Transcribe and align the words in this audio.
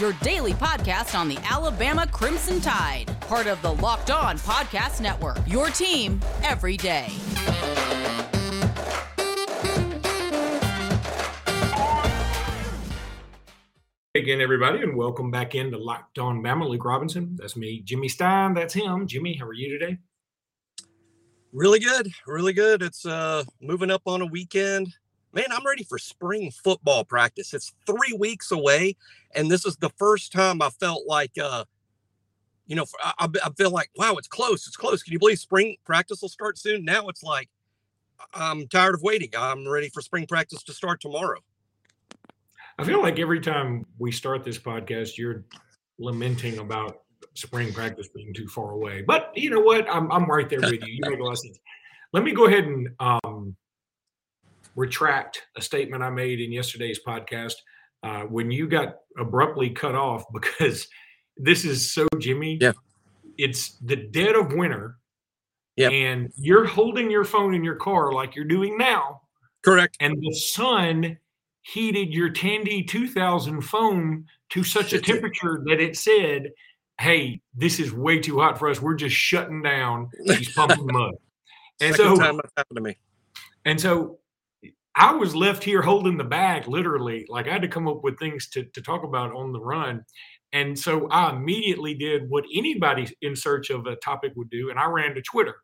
your 0.00 0.12
daily 0.22 0.52
podcast 0.52 1.18
on 1.18 1.28
the 1.28 1.38
Alabama 1.38 2.06
Crimson 2.06 2.60
Tide, 2.60 3.06
part 3.22 3.48
of 3.48 3.60
the 3.62 3.72
Locked 3.74 4.10
On 4.10 4.38
Podcast 4.38 5.00
Network. 5.00 5.38
Your 5.46 5.70
team 5.70 6.20
every 6.44 6.76
day. 6.76 7.08
Again, 14.14 14.40
everybody, 14.40 14.82
and 14.82 14.96
welcome 14.96 15.30
back 15.30 15.54
into 15.54 15.78
Locked 15.78 16.18
On 16.18 16.42
Bama. 16.42 16.68
Luke 16.68 16.84
Robinson, 16.84 17.36
that's 17.36 17.56
me. 17.56 17.80
Jimmy 17.80 18.08
Stein, 18.08 18.54
that's 18.54 18.74
him. 18.74 19.06
Jimmy, 19.06 19.36
how 19.36 19.46
are 19.46 19.52
you 19.52 19.78
today? 19.78 19.98
Really 21.52 21.80
good, 21.80 22.08
really 22.26 22.52
good. 22.52 22.82
It's 22.82 23.04
uh 23.04 23.42
moving 23.60 23.90
up 23.90 24.02
on 24.06 24.22
a 24.22 24.26
weekend 24.26 24.94
man, 25.32 25.46
I'm 25.50 25.66
ready 25.66 25.84
for 25.84 25.98
spring 25.98 26.50
football 26.50 27.04
practice. 27.04 27.54
It's 27.54 27.72
three 27.86 28.16
weeks 28.18 28.50
away, 28.50 28.96
and 29.34 29.50
this 29.50 29.64
is 29.64 29.76
the 29.76 29.90
first 29.90 30.32
time 30.32 30.62
I 30.62 30.70
felt 30.70 31.06
like, 31.06 31.32
uh, 31.38 31.64
you 32.66 32.76
know, 32.76 32.84
I, 33.02 33.28
I 33.44 33.50
feel 33.56 33.70
like, 33.70 33.90
wow, 33.96 34.14
it's 34.16 34.28
close, 34.28 34.66
it's 34.66 34.76
close. 34.76 35.02
Can 35.02 35.12
you 35.12 35.18
believe 35.18 35.38
spring 35.38 35.76
practice 35.84 36.22
will 36.22 36.28
start 36.28 36.58
soon? 36.58 36.84
Now 36.84 37.08
it's 37.08 37.22
like, 37.22 37.48
I'm 38.34 38.66
tired 38.68 38.94
of 38.94 39.02
waiting. 39.02 39.30
I'm 39.38 39.66
ready 39.66 39.88
for 39.88 40.02
spring 40.02 40.26
practice 40.26 40.62
to 40.64 40.72
start 40.72 41.00
tomorrow. 41.00 41.38
I 42.78 42.84
feel 42.84 43.00
like 43.00 43.18
every 43.18 43.40
time 43.40 43.86
we 43.98 44.12
start 44.12 44.44
this 44.44 44.58
podcast, 44.58 45.16
you're 45.16 45.44
lamenting 45.98 46.58
about 46.58 47.02
spring 47.34 47.72
practice 47.72 48.08
being 48.14 48.34
too 48.34 48.48
far 48.48 48.72
away. 48.72 49.02
But 49.02 49.32
you 49.34 49.50
know 49.50 49.60
what? 49.60 49.88
I'm, 49.90 50.10
I'm 50.12 50.26
right 50.26 50.48
there 50.48 50.60
with 50.60 50.72
you. 50.72 50.94
You 50.94 51.00
make 51.02 51.18
a 51.18 51.22
lot 51.22 51.32
of 51.32 51.38
sense. 51.38 51.58
Let 52.12 52.22
me 52.22 52.32
go 52.32 52.46
ahead 52.46 52.64
and 52.64 52.88
um, 53.00 53.56
retract 54.78 55.42
a 55.56 55.60
statement 55.60 56.04
I 56.04 56.10
made 56.10 56.40
in 56.40 56.52
yesterday's 56.52 57.00
podcast 57.04 57.54
uh, 58.04 58.20
when 58.22 58.50
you 58.50 58.68
got 58.68 58.98
abruptly 59.18 59.70
cut 59.70 59.96
off 59.96 60.24
because 60.32 60.86
this 61.36 61.64
is 61.64 61.92
so 61.92 62.06
Jimmy. 62.18 62.58
Yeah. 62.60 62.72
It's 63.36 63.76
the 63.78 63.96
dead 63.96 64.34
of 64.34 64.52
winter. 64.52 64.96
Yeah. 65.76 65.90
And 65.90 66.32
you're 66.36 66.64
holding 66.64 67.10
your 67.10 67.24
phone 67.24 67.54
in 67.54 67.62
your 67.62 67.76
car 67.76 68.12
like 68.12 68.34
you're 68.34 68.44
doing 68.44 68.78
now. 68.78 69.22
Correct. 69.64 69.96
And 70.00 70.16
the 70.20 70.32
sun 70.34 71.18
heated 71.62 72.12
your 72.12 72.30
Tandy 72.30 72.82
2000 72.82 73.60
phone 73.60 74.24
to 74.50 74.64
such 74.64 74.92
a 74.92 75.00
temperature 75.10 75.62
that 75.66 75.80
it 75.80 75.96
said, 75.96 76.50
Hey, 77.00 77.40
this 77.54 77.78
is 77.78 77.92
way 77.92 78.18
too 78.18 78.40
hot 78.40 78.58
for 78.58 78.68
us. 78.68 78.82
We're 78.82 78.96
just 78.96 79.14
shutting 79.14 79.62
down. 79.62 80.10
He's 80.24 80.52
pumping 80.52 80.86
mud. 80.92 81.14
And 81.80 81.94
Second 81.94 82.16
so, 82.16 82.22
time 82.22 82.36
that 82.36 82.50
happened 82.56 82.76
to 82.76 82.82
me. 82.82 82.96
And 83.64 83.80
so 83.80 84.18
I 84.98 85.14
was 85.14 85.36
left 85.36 85.62
here 85.62 85.80
holding 85.80 86.18
the 86.18 86.24
bag, 86.24 86.66
literally. 86.66 87.24
Like 87.28 87.46
I 87.46 87.52
had 87.52 87.62
to 87.62 87.68
come 87.68 87.86
up 87.86 88.02
with 88.02 88.18
things 88.18 88.48
to, 88.50 88.64
to 88.64 88.82
talk 88.82 89.04
about 89.04 89.32
on 89.32 89.52
the 89.52 89.60
run. 89.60 90.04
And 90.52 90.76
so 90.76 91.08
I 91.10 91.30
immediately 91.30 91.94
did 91.94 92.28
what 92.28 92.44
anybody 92.52 93.06
in 93.22 93.36
search 93.36 93.70
of 93.70 93.86
a 93.86 93.96
topic 93.96 94.32
would 94.34 94.50
do, 94.50 94.70
and 94.70 94.78
I 94.78 94.86
ran 94.86 95.14
to 95.14 95.22
Twitter. 95.22 95.54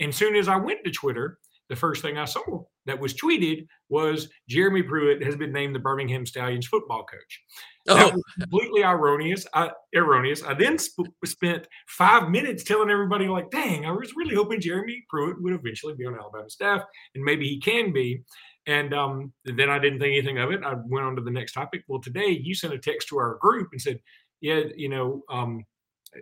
And 0.00 0.12
soon 0.14 0.34
as 0.34 0.48
I 0.48 0.56
went 0.56 0.80
to 0.84 0.90
Twitter, 0.90 1.38
the 1.68 1.76
first 1.76 2.02
thing 2.02 2.18
I 2.18 2.24
saw 2.24 2.64
that 2.86 2.98
was 2.98 3.14
tweeted 3.14 3.66
was 3.90 4.28
Jeremy 4.48 4.82
Pruitt 4.82 5.22
has 5.22 5.36
been 5.36 5.52
named 5.52 5.74
the 5.74 5.78
Birmingham 5.78 6.26
Stallions 6.26 6.66
football 6.66 7.04
coach. 7.04 7.42
Oh. 7.88 7.94
That 7.94 8.14
was 8.14 8.22
completely 8.40 8.82
erroneous. 8.82 9.46
I, 9.54 9.70
erroneous. 9.94 10.42
I 10.42 10.54
then 10.54 10.78
sp- 10.82 11.14
spent 11.24 11.68
five 11.86 12.28
minutes 12.28 12.64
telling 12.64 12.90
everybody, 12.90 13.28
like, 13.28 13.50
"Dang, 13.50 13.86
I 13.86 13.92
was 13.92 14.16
really 14.16 14.34
hoping 14.34 14.60
Jeremy 14.60 15.04
Pruitt 15.08 15.40
would 15.40 15.52
eventually 15.52 15.94
be 15.94 16.06
on 16.06 16.18
Alabama 16.18 16.50
staff, 16.50 16.82
and 17.14 17.22
maybe 17.22 17.46
he 17.46 17.60
can 17.60 17.92
be." 17.92 18.22
And 18.66 18.92
um, 18.94 19.32
then 19.44 19.70
I 19.70 19.78
didn't 19.78 20.00
think 20.00 20.12
anything 20.12 20.38
of 20.38 20.50
it. 20.50 20.62
I 20.62 20.74
went 20.74 21.06
on 21.06 21.16
to 21.16 21.22
the 21.22 21.30
next 21.30 21.52
topic. 21.52 21.82
Well, 21.88 22.00
today 22.00 22.28
you 22.28 22.54
sent 22.54 22.74
a 22.74 22.78
text 22.78 23.08
to 23.08 23.18
our 23.18 23.36
group 23.40 23.70
and 23.72 23.80
said, 23.80 24.00
"Yeah, 24.40 24.62
you 24.76 24.88
know, 24.88 25.22
um, 25.30 25.64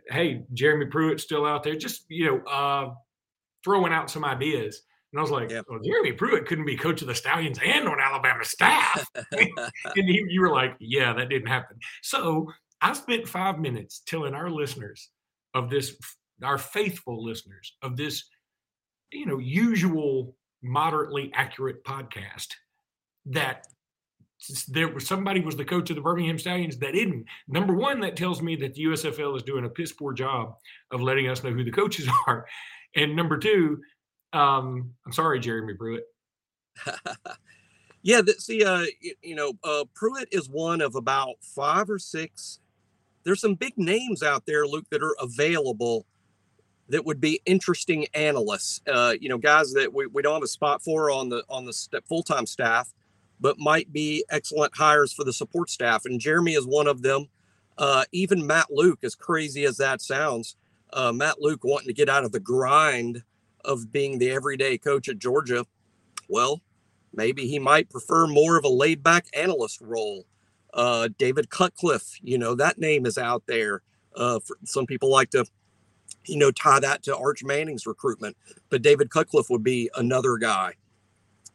hey, 0.08 0.44
Jeremy 0.54 0.86
Pruitt's 0.86 1.24
still 1.24 1.44
out 1.44 1.62
there, 1.62 1.74
just 1.74 2.04
you 2.08 2.26
know, 2.26 2.50
uh, 2.50 2.94
throwing 3.64 3.92
out 3.92 4.10
some 4.10 4.24
ideas." 4.24 4.82
And 5.12 5.18
I 5.18 5.22
was 5.22 5.30
like, 5.30 5.50
well, 5.68 5.80
Jeremy 5.82 6.12
Pruitt 6.12 6.46
couldn't 6.46 6.66
be 6.66 6.76
coach 6.76 7.00
of 7.00 7.08
the 7.08 7.14
Stallions 7.14 7.58
and 7.64 7.88
on 7.88 7.98
Alabama 7.98 8.44
staff. 8.44 9.08
and 9.32 10.08
you, 10.08 10.26
you 10.28 10.40
were 10.42 10.52
like, 10.52 10.76
yeah, 10.80 11.14
that 11.14 11.30
didn't 11.30 11.48
happen. 11.48 11.78
So 12.02 12.52
I 12.82 12.92
spent 12.92 13.26
five 13.26 13.58
minutes 13.58 14.02
telling 14.06 14.34
our 14.34 14.50
listeners 14.50 15.08
of 15.54 15.70
this, 15.70 15.96
our 16.42 16.58
faithful 16.58 17.24
listeners 17.24 17.74
of 17.82 17.96
this, 17.96 18.24
you 19.10 19.24
know, 19.24 19.38
usual 19.38 20.36
moderately 20.62 21.30
accurate 21.34 21.84
podcast 21.84 22.48
that 23.26 23.66
there 24.68 24.88
was 24.88 25.06
somebody 25.06 25.40
was 25.40 25.56
the 25.56 25.64
coach 25.64 25.90
of 25.90 25.96
the 25.96 26.02
Birmingham 26.02 26.38
Stallions 26.38 26.76
that 26.78 26.92
didn't. 26.92 27.26
Number 27.48 27.74
one, 27.74 28.00
that 28.00 28.16
tells 28.16 28.40
me 28.40 28.56
that 28.56 28.74
the 28.74 28.84
USFL 28.84 29.36
is 29.36 29.42
doing 29.42 29.64
a 29.64 29.68
piss 29.68 29.92
poor 29.92 30.12
job 30.12 30.54
of 30.90 31.00
letting 31.00 31.28
us 31.28 31.42
know 31.42 31.50
who 31.50 31.64
the 31.64 31.72
coaches 31.72 32.08
are. 32.26 32.46
And 32.94 33.16
number 33.16 33.36
two, 33.38 33.80
um, 34.32 34.94
I'm 35.04 35.12
sorry, 35.12 35.40
Jeremy 35.40 35.74
Pruitt. 35.74 36.04
yeah, 38.02 38.20
see, 38.38 38.64
uh, 38.64 38.84
you, 39.00 39.14
you 39.22 39.34
know, 39.34 39.52
uh, 39.64 39.84
Pruitt 39.94 40.28
is 40.30 40.48
one 40.48 40.80
of 40.80 40.94
about 40.94 41.36
five 41.40 41.90
or 41.90 41.98
six. 41.98 42.60
There's 43.24 43.40
some 43.40 43.54
big 43.54 43.76
names 43.76 44.22
out 44.22 44.46
there, 44.46 44.66
Luke, 44.66 44.86
that 44.90 45.02
are 45.02 45.16
available 45.20 46.06
that 46.88 47.04
would 47.04 47.20
be 47.20 47.40
interesting 47.46 48.06
analysts. 48.14 48.80
Uh, 48.86 49.14
you 49.20 49.28
know, 49.28 49.38
guys 49.38 49.72
that 49.74 49.92
we, 49.92 50.06
we 50.06 50.22
don't 50.22 50.34
have 50.34 50.42
a 50.42 50.48
spot 50.48 50.82
for 50.82 51.10
on 51.10 51.28
the 51.28 51.44
on 51.48 51.64
the 51.64 51.72
st- 51.72 52.04
full 52.06 52.22
time 52.22 52.46
staff, 52.46 52.92
but 53.40 53.58
might 53.58 53.92
be 53.92 54.24
excellent 54.30 54.76
hires 54.76 55.12
for 55.12 55.24
the 55.24 55.32
support 55.32 55.70
staff. 55.70 56.04
And 56.04 56.20
Jeremy 56.20 56.54
is 56.54 56.66
one 56.66 56.86
of 56.86 57.02
them. 57.02 57.26
Uh, 57.76 58.04
even 58.12 58.46
Matt 58.46 58.70
Luke, 58.70 59.00
as 59.04 59.14
crazy 59.14 59.64
as 59.64 59.76
that 59.76 60.00
sounds, 60.00 60.56
uh, 60.92 61.12
Matt 61.12 61.40
Luke 61.40 61.62
wanting 61.62 61.88
to 61.88 61.94
get 61.94 62.08
out 62.08 62.24
of 62.24 62.32
the 62.32 62.40
grind 62.40 63.22
of 63.64 63.92
being 63.92 64.18
the 64.18 64.30
everyday 64.30 64.78
coach 64.78 65.08
at 65.08 65.18
Georgia. 65.18 65.64
Well, 66.28 66.60
maybe 67.12 67.46
he 67.46 67.58
might 67.58 67.90
prefer 67.90 68.26
more 68.26 68.56
of 68.56 68.64
a 68.64 68.68
laid 68.68 69.02
back 69.02 69.26
analyst 69.34 69.80
role. 69.80 70.24
Uh, 70.74 71.08
David 71.18 71.50
Cutcliffe, 71.50 72.18
you 72.22 72.38
know, 72.38 72.54
that 72.54 72.78
name 72.78 73.06
is 73.06 73.18
out 73.18 73.44
there. 73.46 73.82
Uh, 74.16 74.40
some 74.64 74.86
people 74.86 75.10
like 75.10 75.30
to 75.30 75.44
you 76.28 76.36
know, 76.36 76.50
tie 76.50 76.80
that 76.80 77.02
to 77.04 77.16
Arch 77.16 77.42
Manning's 77.42 77.86
recruitment. 77.86 78.36
But 78.70 78.82
David 78.82 79.10
Cutcliffe 79.10 79.50
would 79.50 79.64
be 79.64 79.90
another 79.96 80.36
guy. 80.36 80.74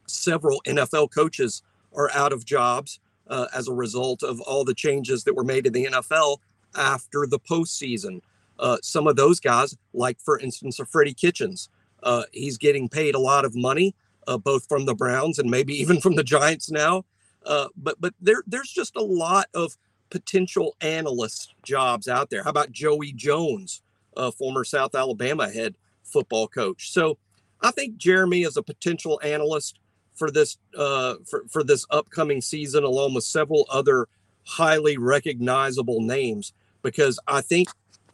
Several 0.08 0.62
NFL 0.66 1.12
coaches 1.14 1.64
are 1.96 2.12
out 2.12 2.34
of 2.34 2.46
jobs 2.46 3.00
uh, 3.28 3.48
as 3.54 3.68
a 3.68 3.74
result 3.74 4.24
of 4.24 4.42
all 4.42 4.66
the 4.66 4.74
changes 4.74 5.24
that 5.24 5.36
were 5.36 5.44
made 5.44 5.66
in 5.66 5.74
the 5.74 5.86
NFL 5.86 6.38
after 6.76 7.26
the 7.28 7.40
postseason. 7.40 8.22
Uh, 8.60 8.78
some 8.82 9.08
of 9.08 9.16
those 9.16 9.40
guys, 9.40 9.78
like 9.94 10.20
for 10.20 10.40
instance, 10.40 10.80
Freddie 10.90 11.14
Kitchens, 11.14 11.70
uh, 12.04 12.24
he's 12.32 12.58
getting 12.58 12.90
paid 12.90 13.16
a 13.16 13.20
lot 13.20 13.46
of 13.46 13.56
money, 13.56 13.96
uh, 14.28 14.38
both 14.38 14.68
from 14.68 14.86
the 14.86 14.96
Browns 14.96 15.40
and 15.40 15.50
maybe 15.50 15.74
even 15.82 16.00
from 16.00 16.16
the 16.16 16.24
Giants 16.24 16.70
now. 16.72 17.06
Uh, 17.46 17.68
but 17.76 18.00
but 18.00 18.14
there 18.22 18.44
there's 18.48 18.72
just 18.72 18.96
a 18.96 19.04
lot 19.04 19.48
of 19.54 19.78
potential 20.10 20.76
analyst 20.82 21.56
jobs 21.64 22.08
out 22.08 22.30
there. 22.30 22.44
How 22.44 22.52
about 22.52 22.72
Joey 22.72 23.12
Jones? 23.12 23.82
Uh, 24.18 24.32
former 24.32 24.64
South 24.64 24.96
Alabama 24.96 25.50
head 25.50 25.76
football 26.04 26.48
coach. 26.48 26.92
So 26.92 27.18
I 27.62 27.72
think 27.72 27.98
Jeremy 27.98 28.44
is 28.44 28.58
a 28.58 28.64
potential 28.64 29.20
analyst 29.24 29.80
for 30.16 30.30
this 30.30 30.58
uh, 30.78 31.16
for, 31.26 31.44
for 31.50 31.64
this 31.64 31.86
upcoming 31.90 32.42
season, 32.42 32.84
along 32.84 33.14
with 33.14 33.24
several 33.24 33.66
other 33.70 34.08
highly 34.46 34.98
recognizable 34.98 36.02
names. 36.02 36.54
Because 36.82 37.20
I 37.28 37.42
think, 37.42 37.70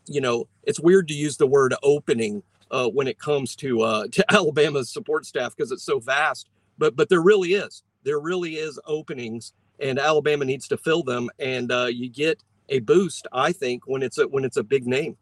you 0.05 0.21
know, 0.21 0.47
it's 0.63 0.79
weird 0.79 1.07
to 1.07 1.13
use 1.13 1.37
the 1.37 1.47
word 1.47 1.73
opening 1.81 2.43
uh, 2.71 2.87
when 2.87 3.07
it 3.07 3.19
comes 3.19 3.55
to 3.57 3.81
uh, 3.81 4.07
to 4.11 4.31
Alabama's 4.31 4.89
support 4.89 5.25
staff 5.25 5.55
because 5.55 5.71
it's 5.71 5.83
so 5.83 5.99
vast. 5.99 6.47
But 6.77 6.95
but 6.95 7.09
there 7.09 7.21
really 7.21 7.53
is 7.53 7.83
there 8.03 8.19
really 8.19 8.55
is 8.55 8.79
openings, 8.85 9.53
and 9.79 9.99
Alabama 9.99 10.45
needs 10.45 10.67
to 10.69 10.77
fill 10.77 11.03
them. 11.03 11.29
And 11.39 11.71
uh, 11.71 11.85
you 11.85 12.09
get 12.09 12.41
a 12.69 12.79
boost, 12.79 13.27
I 13.31 13.51
think, 13.51 13.83
when 13.87 14.03
it's 14.03 14.17
a 14.17 14.27
when 14.27 14.45
it's 14.45 14.57
a 14.57 14.63
big 14.63 14.87
name. 14.87 15.17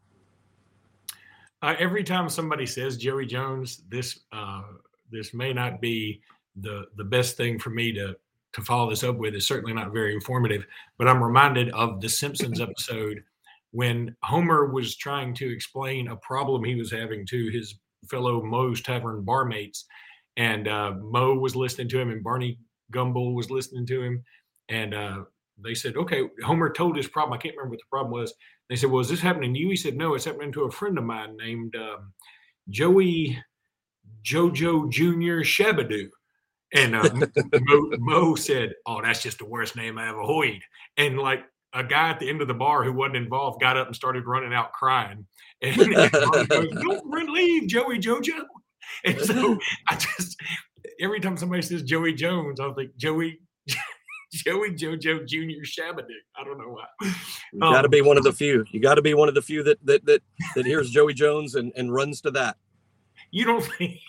Uh, 1.61 1.75
every 1.79 2.03
time 2.03 2.29
somebody 2.29 2.65
says 2.65 2.97
Joey 2.97 3.25
Jones, 3.25 3.83
this 3.89 4.19
uh, 4.31 4.63
this 5.11 5.33
may 5.33 5.53
not 5.53 5.81
be 5.81 6.21
the 6.55 6.85
the 6.97 7.03
best 7.03 7.37
thing 7.37 7.59
for 7.59 7.69
me 7.69 7.91
to 7.93 8.15
to 8.53 8.61
follow 8.61 8.89
this 8.89 9.03
up 9.03 9.17
with. 9.17 9.35
It's 9.35 9.47
certainly 9.47 9.73
not 9.73 9.91
very 9.91 10.13
informative, 10.13 10.65
but 10.97 11.07
I'm 11.07 11.23
reminded 11.23 11.69
of 11.69 12.01
the 12.01 12.09
Simpsons 12.09 12.61
episode 12.61 13.23
when 13.71 14.15
Homer 14.23 14.67
was 14.67 14.95
trying 14.95 15.33
to 15.35 15.51
explain 15.51 16.07
a 16.07 16.15
problem 16.17 16.63
he 16.63 16.75
was 16.75 16.91
having 16.91 17.25
to 17.27 17.49
his 17.49 17.75
fellow 18.09 18.43
Moe's 18.43 18.81
Tavern 18.81 19.23
barmates, 19.25 19.83
and 20.37 20.67
uh, 20.67 20.93
Moe 21.01 21.35
was 21.35 21.55
listening 21.55 21.89
to 21.89 21.99
him, 21.99 22.11
and 22.11 22.23
Barney 22.23 22.57
Gumble 22.91 23.35
was 23.35 23.49
listening 23.49 23.85
to 23.87 24.01
him, 24.01 24.23
and 24.69 24.93
uh, 24.93 25.23
they 25.63 25.73
said, 25.73 25.97
"Okay." 25.97 26.23
Homer 26.43 26.71
told 26.71 26.95
his 26.95 27.07
problem. 27.07 27.37
I 27.37 27.41
can't 27.41 27.55
remember 27.55 27.75
what 27.75 27.79
the 27.79 27.89
problem 27.89 28.11
was. 28.11 28.33
They 28.69 28.75
said, 28.75 28.89
"Well, 28.89 29.01
is 29.01 29.09
this 29.09 29.19
happening 29.19 29.53
to 29.53 29.59
you?" 29.59 29.69
He 29.69 29.75
said, 29.75 29.95
"No, 29.95 30.13
it's 30.13 30.25
happening 30.25 30.51
to 30.53 30.63
a 30.63 30.71
friend 30.71 30.97
of 30.97 31.03
mine 31.03 31.35
named 31.37 31.75
um, 31.75 32.13
Joey 32.69 33.41
Jojo 34.23 34.89
Junior 34.89 35.41
Shabadoo." 35.41 36.09
And 36.73 36.95
uh, 36.95 37.09
Moe, 37.61 37.91
Moe, 37.97 38.35
said, 38.35 38.73
"Oh, 38.85 39.01
that's 39.01 39.23
just 39.23 39.39
the 39.39 39.45
worst 39.45 39.75
name 39.75 39.97
I 39.97 40.09
ever 40.09 40.23
heard." 40.23 40.61
And 40.97 41.17
like 41.17 41.45
a 41.73 41.83
guy 41.83 42.09
at 42.09 42.19
the 42.19 42.29
end 42.29 42.41
of 42.41 42.47
the 42.47 42.53
bar 42.53 42.83
who 42.83 42.93
wasn't 42.93 43.17
involved 43.17 43.61
got 43.61 43.77
up 43.77 43.87
and 43.87 43.95
started 43.95 44.25
running 44.25 44.53
out 44.53 44.73
crying. 44.73 45.25
And, 45.59 45.75
and 45.81 46.11
goes, 46.11 46.47
"Don't 46.47 47.33
leave, 47.33 47.67
Joey 47.67 47.97
Jojo." 47.97 48.43
And 49.05 49.19
so 49.19 49.57
I 49.87 49.95
just 49.95 50.39
every 50.99 51.19
time 51.19 51.35
somebody 51.35 51.63
says 51.63 51.81
Joey 51.81 52.13
Jones, 52.13 52.59
I 52.59 52.71
think 52.73 52.95
Joey 52.95 53.39
Joey 54.31 54.71
Jojo 54.71 55.25
Junior 55.25 55.61
Shabadoo. 55.61 56.07
I 56.35 56.43
don't 56.43 56.57
know 56.57 56.69
why. 56.69 57.13
You 57.53 57.59
got 57.59 57.81
to 57.81 57.87
um, 57.87 57.91
be 57.91 58.01
one 58.01 58.17
of 58.17 58.23
the 58.23 58.33
few. 58.33 58.65
You 58.71 58.79
got 58.79 58.95
to 58.95 59.01
be 59.01 59.13
one 59.13 59.29
of 59.29 59.35
the 59.35 59.41
few 59.41 59.63
that 59.63 59.77
that 59.85 60.05
that 60.05 60.21
that 60.55 60.65
hears 60.65 60.89
Joey 60.89 61.13
Jones 61.13 61.55
and 61.55 61.71
and 61.75 61.93
runs 61.93 62.21
to 62.21 62.31
that. 62.31 62.57
You 63.31 63.45
don't 63.45 63.63
think? 63.63 63.99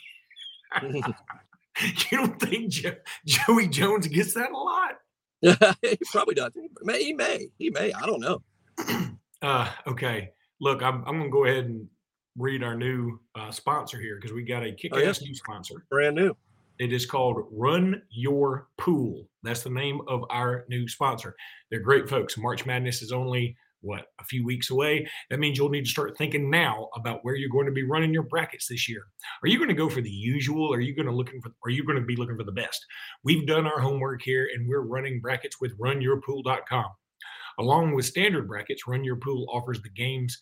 you 0.82 2.18
don't 2.18 2.40
think 2.40 2.70
jo- 2.70 2.96
Joey 3.24 3.68
Jones 3.68 4.06
gets 4.08 4.34
that 4.34 4.50
a 4.50 4.56
lot? 4.56 4.98
he 5.82 5.98
probably 6.10 6.34
does. 6.34 6.52
He 6.54 6.68
may. 6.82 7.04
He 7.04 7.12
may. 7.12 7.48
He 7.58 7.70
may. 7.70 7.92
I 7.92 8.06
don't 8.06 8.20
know. 8.20 8.42
Uh, 9.40 9.70
okay. 9.86 10.30
Look, 10.60 10.82
I'm, 10.82 11.04
I'm 11.06 11.16
going 11.16 11.22
to 11.22 11.28
go 11.30 11.44
ahead 11.44 11.66
and 11.66 11.86
read 12.36 12.64
our 12.64 12.74
new 12.74 13.20
uh, 13.36 13.52
sponsor 13.52 14.00
here 14.00 14.16
because 14.16 14.32
we 14.32 14.42
got 14.42 14.64
a 14.64 14.72
kick-ass 14.72 15.20
oh, 15.22 15.26
new 15.26 15.34
sponsor. 15.36 15.84
Brand 15.88 16.16
new. 16.16 16.36
It 16.78 16.92
is 16.92 17.06
called 17.06 17.46
Run 17.50 18.02
Your 18.10 18.68
Pool. 18.78 19.26
That's 19.42 19.62
the 19.62 19.70
name 19.70 20.00
of 20.06 20.22
our 20.30 20.64
new 20.68 20.86
sponsor. 20.86 21.34
They're 21.70 21.80
great 21.80 22.08
folks. 22.08 22.38
March 22.38 22.66
Madness 22.66 23.02
is 23.02 23.10
only 23.10 23.56
what 23.80 24.06
a 24.20 24.24
few 24.24 24.44
weeks 24.44 24.70
away. 24.70 25.08
That 25.30 25.40
means 25.40 25.58
you'll 25.58 25.70
need 25.70 25.86
to 25.86 25.90
start 25.90 26.16
thinking 26.16 26.50
now 26.50 26.88
about 26.94 27.20
where 27.22 27.34
you're 27.34 27.50
going 27.50 27.66
to 27.66 27.72
be 27.72 27.82
running 27.82 28.12
your 28.12 28.24
brackets 28.24 28.68
this 28.68 28.88
year. 28.88 29.02
Are 29.42 29.48
you 29.48 29.56
going 29.58 29.68
to 29.68 29.74
go 29.74 29.88
for 29.88 30.00
the 30.00 30.10
usual? 30.10 30.72
Are 30.72 30.80
you 30.80 30.94
going 30.94 31.06
to 31.06 31.14
looking 31.14 31.40
for? 31.40 31.52
Are 31.64 31.70
you 31.70 31.84
going 31.84 31.98
to 31.98 32.04
be 32.04 32.16
looking 32.16 32.36
for 32.36 32.44
the 32.44 32.52
best? 32.52 32.84
We've 33.24 33.46
done 33.46 33.66
our 33.66 33.80
homework 33.80 34.22
here, 34.22 34.48
and 34.54 34.68
we're 34.68 34.82
running 34.82 35.20
brackets 35.20 35.60
with 35.60 35.78
RunYourPool.com. 35.78 36.86
Along 37.58 37.92
with 37.92 38.04
standard 38.04 38.46
brackets, 38.46 38.86
Run 38.86 39.02
Your 39.02 39.16
Pool 39.16 39.46
offers 39.52 39.82
the 39.82 39.90
games 39.90 40.38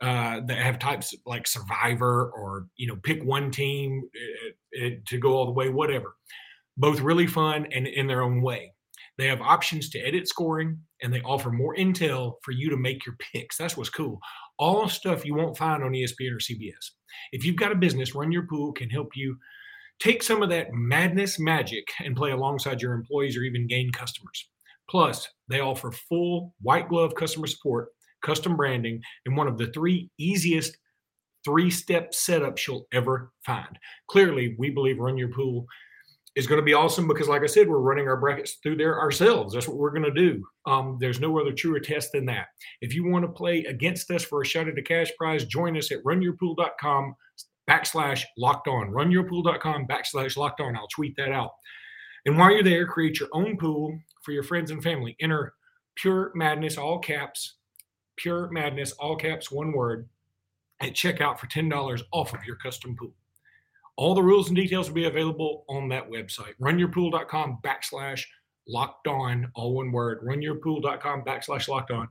uh, 0.00 0.40
that 0.46 0.58
have 0.58 0.78
types 0.78 1.14
like 1.26 1.46
Survivor 1.46 2.30
or 2.30 2.66
you 2.76 2.86
know 2.86 2.96
pick 3.02 3.22
one 3.24 3.50
team 3.50 4.02
uh, 4.16 4.86
uh, 4.86 4.90
to 5.06 5.18
go 5.18 5.32
all 5.32 5.46
the 5.46 5.52
way, 5.52 5.68
whatever. 5.68 6.14
Both 6.76 7.00
really 7.00 7.26
fun 7.26 7.66
and 7.72 7.86
in 7.86 8.06
their 8.06 8.22
own 8.22 8.40
way. 8.40 8.72
They 9.16 9.26
have 9.26 9.40
options 9.40 9.90
to 9.90 9.98
edit 9.98 10.28
scoring 10.28 10.78
and 11.02 11.12
they 11.12 11.20
offer 11.22 11.50
more 11.50 11.74
intel 11.74 12.34
for 12.44 12.52
you 12.52 12.70
to 12.70 12.76
make 12.76 13.04
your 13.04 13.16
picks. 13.18 13.56
That's 13.56 13.76
what's 13.76 13.90
cool. 13.90 14.20
All 14.58 14.88
stuff 14.88 15.24
you 15.24 15.34
won't 15.34 15.58
find 15.58 15.82
on 15.82 15.90
ESPN 15.90 16.32
or 16.32 16.38
CBS. 16.38 16.92
If 17.32 17.44
you've 17.44 17.56
got 17.56 17.72
a 17.72 17.76
business, 17.76 18.14
Run 18.14 18.30
Your 18.30 18.46
Pool 18.46 18.72
can 18.72 18.88
help 18.90 19.08
you 19.16 19.36
take 19.98 20.22
some 20.22 20.42
of 20.42 20.50
that 20.50 20.72
madness 20.72 21.40
magic 21.40 21.88
and 22.04 22.16
play 22.16 22.30
alongside 22.30 22.80
your 22.80 22.94
employees 22.94 23.36
or 23.36 23.42
even 23.42 23.66
gain 23.66 23.90
customers. 23.90 24.48
Plus, 24.88 25.28
they 25.48 25.60
offer 25.60 25.90
full 25.90 26.54
white 26.62 26.88
glove 26.88 27.14
customer 27.16 27.48
support 27.48 27.88
custom 28.22 28.56
branding, 28.56 29.00
and 29.26 29.36
one 29.36 29.48
of 29.48 29.58
the 29.58 29.68
three 29.68 30.10
easiest 30.18 30.76
three 31.44 31.70
step 31.70 32.12
setups 32.12 32.66
you'll 32.66 32.86
ever 32.92 33.32
find. 33.44 33.78
Clearly, 34.08 34.54
we 34.58 34.70
believe 34.70 34.98
Run 34.98 35.16
Your 35.16 35.28
Pool 35.28 35.66
is 36.36 36.46
going 36.46 36.60
to 36.60 36.64
be 36.64 36.74
awesome 36.74 37.08
because, 37.08 37.28
like 37.28 37.42
I 37.42 37.46
said, 37.46 37.68
we're 37.68 37.78
running 37.78 38.06
our 38.06 38.16
brackets 38.16 38.58
through 38.62 38.76
there 38.76 39.00
ourselves. 39.00 39.54
That's 39.54 39.66
what 39.66 39.76
we're 39.76 39.90
going 39.90 40.02
to 40.04 40.10
do. 40.10 40.46
Um, 40.66 40.96
there's 41.00 41.20
no 41.20 41.38
other 41.40 41.52
truer 41.52 41.80
test 41.80 42.12
than 42.12 42.26
that. 42.26 42.46
If 42.80 42.94
you 42.94 43.08
want 43.08 43.24
to 43.24 43.32
play 43.32 43.64
against 43.64 44.10
us 44.10 44.24
for 44.24 44.42
a 44.42 44.46
shot 44.46 44.68
at 44.68 44.78
a 44.78 44.82
cash 44.82 45.10
prize, 45.18 45.46
join 45.46 45.76
us 45.76 45.90
at 45.90 46.04
runyourpool.com 46.04 47.14
backslash 47.68 48.22
locked 48.36 48.68
on. 48.68 48.90
Runyourpool.com 48.90 49.86
backslash 49.86 50.36
locked 50.36 50.60
on. 50.60 50.76
I'll 50.76 50.88
tweet 50.88 51.16
that 51.16 51.32
out. 51.32 51.50
And 52.24 52.38
while 52.38 52.52
you're 52.52 52.62
there, 52.62 52.86
create 52.86 53.18
your 53.18 53.28
own 53.32 53.56
pool 53.56 53.98
for 54.22 54.32
your 54.32 54.42
friends 54.42 54.70
and 54.70 54.82
family. 54.82 55.16
Enter 55.20 55.54
Pure 55.96 56.32
Madness, 56.34 56.78
all 56.78 56.98
caps, 56.98 57.56
Pure 58.18 58.50
Madness, 58.50 58.92
all 58.92 59.16
caps, 59.16 59.50
one 59.50 59.72
word, 59.72 60.08
at 60.80 60.92
checkout 60.92 61.38
for 61.38 61.46
$10 61.46 62.02
off 62.12 62.34
of 62.34 62.44
your 62.44 62.56
custom 62.56 62.94
pool. 62.96 63.14
All 63.96 64.14
the 64.14 64.22
rules 64.22 64.48
and 64.48 64.56
details 64.56 64.88
will 64.88 64.94
be 64.94 65.06
available 65.06 65.64
on 65.68 65.88
that 65.88 66.08
website. 66.08 66.54
Runyourpool.com 66.60 67.58
backslash 67.64 68.24
locked 68.68 69.08
on, 69.08 69.50
all 69.54 69.74
one 69.74 69.90
word. 69.90 70.22
Runyourpool.com 70.24 71.24
backslash 71.24 71.68
locked 71.68 71.90
on 71.90 72.08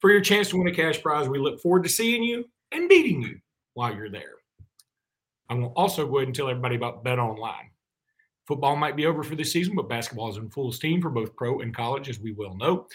for 0.00 0.10
your 0.10 0.20
chance 0.20 0.48
to 0.50 0.58
win 0.58 0.68
a 0.68 0.74
cash 0.74 1.00
prize. 1.00 1.28
We 1.28 1.38
look 1.38 1.60
forward 1.60 1.84
to 1.84 1.88
seeing 1.88 2.22
you 2.22 2.44
and 2.72 2.88
beating 2.88 3.22
you 3.22 3.38
while 3.74 3.94
you're 3.94 4.10
there. 4.10 4.34
I 5.48 5.54
will 5.54 5.72
also 5.76 6.06
go 6.06 6.18
ahead 6.18 6.28
and 6.28 6.34
tell 6.34 6.48
everybody 6.48 6.76
about 6.76 7.04
Bet 7.04 7.18
Online. 7.18 7.70
Football 8.46 8.76
might 8.76 8.96
be 8.96 9.06
over 9.06 9.22
for 9.22 9.34
this 9.34 9.52
season, 9.52 9.76
but 9.76 9.88
basketball 9.88 10.30
is 10.30 10.36
in 10.36 10.50
full 10.50 10.72
steam 10.72 11.00
for 11.00 11.10
both 11.10 11.36
pro 11.36 11.60
and 11.60 11.74
college, 11.74 12.08
as 12.08 12.20
we 12.20 12.32
well 12.32 12.56
know. 12.56 12.86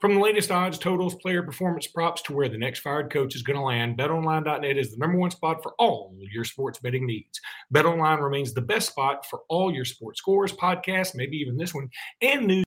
From 0.00 0.14
the 0.14 0.20
latest 0.20 0.50
odds, 0.50 0.78
totals, 0.78 1.14
player 1.14 1.42
performance 1.42 1.86
props 1.86 2.22
to 2.22 2.32
where 2.32 2.48
the 2.48 2.56
next 2.56 2.78
fired 2.78 3.12
coach 3.12 3.34
is 3.34 3.42
going 3.42 3.58
to 3.58 3.62
land, 3.62 3.98
betonline.net 3.98 4.78
is 4.78 4.90
the 4.90 4.96
number 4.96 5.18
one 5.18 5.30
spot 5.30 5.62
for 5.62 5.74
all 5.78 6.16
your 6.18 6.44
sports 6.44 6.78
betting 6.78 7.06
needs. 7.06 7.38
BetOnline 7.74 8.22
remains 8.22 8.54
the 8.54 8.62
best 8.62 8.88
spot 8.88 9.26
for 9.26 9.40
all 9.50 9.70
your 9.70 9.84
sports 9.84 10.18
scores, 10.18 10.54
podcasts, 10.54 11.14
maybe 11.14 11.36
even 11.36 11.58
this 11.58 11.74
one, 11.74 11.90
and 12.22 12.46
news 12.46 12.64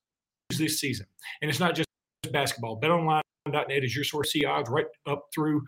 this 0.59 0.80
season. 0.80 1.07
And 1.41 1.50
it's 1.50 1.59
not 1.59 1.74
just 1.74 1.88
basketball. 2.31 2.80
BetOnline.net 2.80 3.83
is 3.83 3.95
your 3.95 4.06
source 4.06 4.31
see 4.31 4.45
odds 4.45 4.69
right 4.69 4.85
up 5.07 5.25
through 5.33 5.63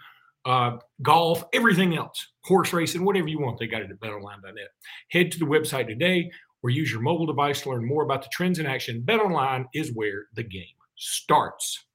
uh, 0.45 0.77
golf, 1.01 1.45
everything 1.51 1.97
else, 1.97 2.27
horse 2.44 2.73
racing, 2.73 3.03
whatever 3.03 3.27
you 3.27 3.39
want. 3.39 3.57
They 3.57 3.65
got 3.65 3.81
it 3.81 3.89
at 3.89 4.00
BetOnline.net. 4.00 4.69
Head 5.09 5.31
to 5.31 5.39
the 5.39 5.45
website 5.45 5.88
today 5.88 6.29
or 6.62 6.69
use 6.69 6.91
your 6.91 7.01
mobile 7.01 7.25
device 7.25 7.62
to 7.62 7.71
learn 7.71 7.88
more 7.88 8.03
about 8.03 8.21
the 8.21 8.29
trends 8.31 8.59
in 8.59 8.67
action. 8.67 9.01
BetOnline 9.03 9.65
is 9.73 9.91
where 9.95 10.27
the 10.35 10.44
game 10.44 10.65
starts. 10.95 11.86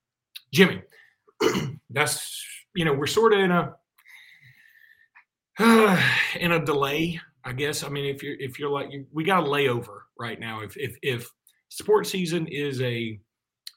Jimmy, 0.52 0.82
that's 1.91 2.44
you 2.75 2.85
know 2.85 2.93
we're 2.93 3.06
sort 3.06 3.32
of 3.32 3.41
in 3.41 3.50
a 3.50 3.75
uh, 5.58 6.02
in 6.41 6.52
a 6.52 6.64
delay, 6.64 7.20
I 7.44 7.52
guess. 7.52 7.82
I 7.82 7.88
mean, 7.88 8.06
if 8.06 8.23
you're 8.23 8.37
if 8.38 8.58
you're 8.58 8.70
like 8.70 8.91
you, 8.91 9.06
we 9.12 9.25
got 9.25 9.44
a 9.44 9.47
layover 9.47 10.00
right 10.19 10.38
now. 10.38 10.61
If 10.61 10.76
if 10.76 10.97
if 11.02 11.31
sports 11.69 12.11
season 12.11 12.47
is 12.49 12.81
a 12.81 13.19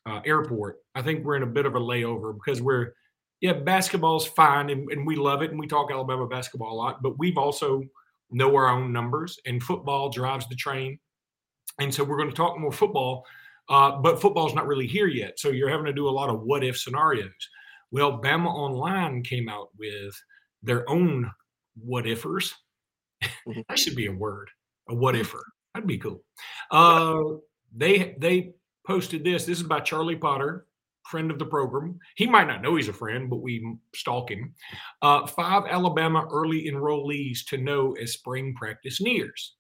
uh, 0.06 0.20
airport, 0.25 0.78
I 0.96 1.02
think 1.02 1.24
we're 1.24 1.36
in 1.36 1.44
a 1.44 1.48
bit 1.48 1.66
of 1.66 1.76
a 1.76 1.80
layover 1.80 2.34
because 2.34 2.62
we're 2.62 2.94
yeah 3.42 3.54
basketball's 3.54 4.26
fine 4.26 4.69
and, 4.69 4.90
and 4.92 5.06
we 5.06 5.16
love 5.16 5.42
it 5.42 5.52
and 5.52 5.60
we 5.60 5.68
talk 5.68 5.92
Alabama 5.92 6.28
basketball 6.28 6.74
a 6.74 6.76
lot, 6.76 7.02
but 7.02 7.18
we've 7.18 7.38
also 7.38 7.84
know 8.31 8.56
our 8.56 8.69
own 8.69 8.92
numbers 8.92 9.40
and 9.46 9.62
football 9.62 10.10
drives 10.10 10.47
the 10.47 10.56
train, 10.56 11.00
and 11.80 11.94
so 11.94 12.04
we're 12.04 12.18
going 12.18 12.30
to 12.30 12.36
talk 12.36 12.57
more 12.59 12.71
football 12.71 13.26
uh, 13.70 13.98
but 14.02 14.22
football's 14.22 14.54
not 14.54 14.68
really 14.68 14.88
here 14.88 15.08
yet. 15.08 15.40
So 15.40 15.50
you're 15.50 15.70
having 15.70 15.86
to 15.86 15.94
do 15.94 16.08
a 16.08 16.12
lot 16.12 16.30
of 16.30 16.42
what 16.42 16.64
if 16.64 16.78
scenarios. 16.78 17.32
Well, 17.92 18.22
Bama 18.22 18.48
Online 18.48 19.24
came 19.24 19.48
out 19.48 19.70
with 19.78 20.14
their 20.62 20.90
own 20.90 21.32
what 21.76 22.06
ifers. 22.06 22.52
Mm-hmm. 23.48 23.62
that 23.70 23.80
should 23.80 23.96
be 23.96 24.08
a 24.08 24.12
word, 24.12 24.50
a 24.90 24.96
what 24.96 25.16
ifer. 25.16 25.42
That'd 25.74 25.88
be 25.88 25.98
cool. 25.98 26.24
Uh, 26.72 27.36
they 27.76 28.16
they 28.18 28.54
posted 28.88 29.24
this. 29.24 29.46
This 29.46 29.60
is 29.60 29.68
by 29.68 29.80
Charlie 29.80 30.16
Potter, 30.16 30.66
friend 31.06 31.30
of 31.30 31.38
the 31.38 31.46
program. 31.46 32.00
He 32.16 32.26
might 32.26 32.48
not 32.48 32.64
know 32.64 32.76
he's 32.76 32.88
a 32.88 32.94
friend, 32.94 33.30
but 33.30 33.44
we 33.44 33.78
stalk 33.94 34.32
him. 34.32 34.56
Uh, 35.04 35.28
five 35.28 35.66
Alabama 35.70 36.28
early 36.32 36.66
enrollees 36.66 37.46
to 37.50 37.58
know 37.58 37.94
as 38.02 38.14
spring 38.14 38.56
practice 38.56 39.02
nears. 39.02 39.56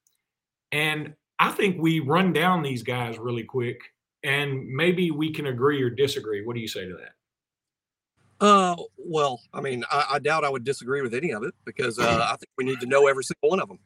And 0.71 1.13
I 1.37 1.51
think 1.51 1.77
we 1.79 1.99
run 1.99 2.33
down 2.33 2.63
these 2.63 2.81
guys 2.81 3.19
really 3.19 3.43
quick 3.43 3.77
and 4.23 4.67
maybe 4.67 5.11
we 5.11 5.31
can 5.31 5.47
agree 5.47 5.81
or 5.81 5.89
disagree. 5.89 6.43
What 6.45 6.55
do 6.55 6.61
you 6.61 6.67
say 6.67 6.87
to 6.87 6.95
that? 6.95 7.13
Uh, 8.39 8.75
well, 8.97 9.41
I 9.53 9.61
mean, 9.61 9.85
I, 9.91 10.05
I 10.13 10.19
doubt 10.19 10.43
I 10.43 10.49
would 10.49 10.63
disagree 10.63 11.01
with 11.01 11.13
any 11.13 11.31
of 11.31 11.43
it 11.43 11.53
because 11.65 11.97
uh, 11.97 12.27
I 12.29 12.35
think 12.35 12.49
we 12.57 12.65
need 12.65 12.79
to 12.81 12.85
know 12.85 13.07
every 13.07 13.23
single 13.23 13.49
one 13.49 13.61
of 13.61 13.69
them. 13.69 13.79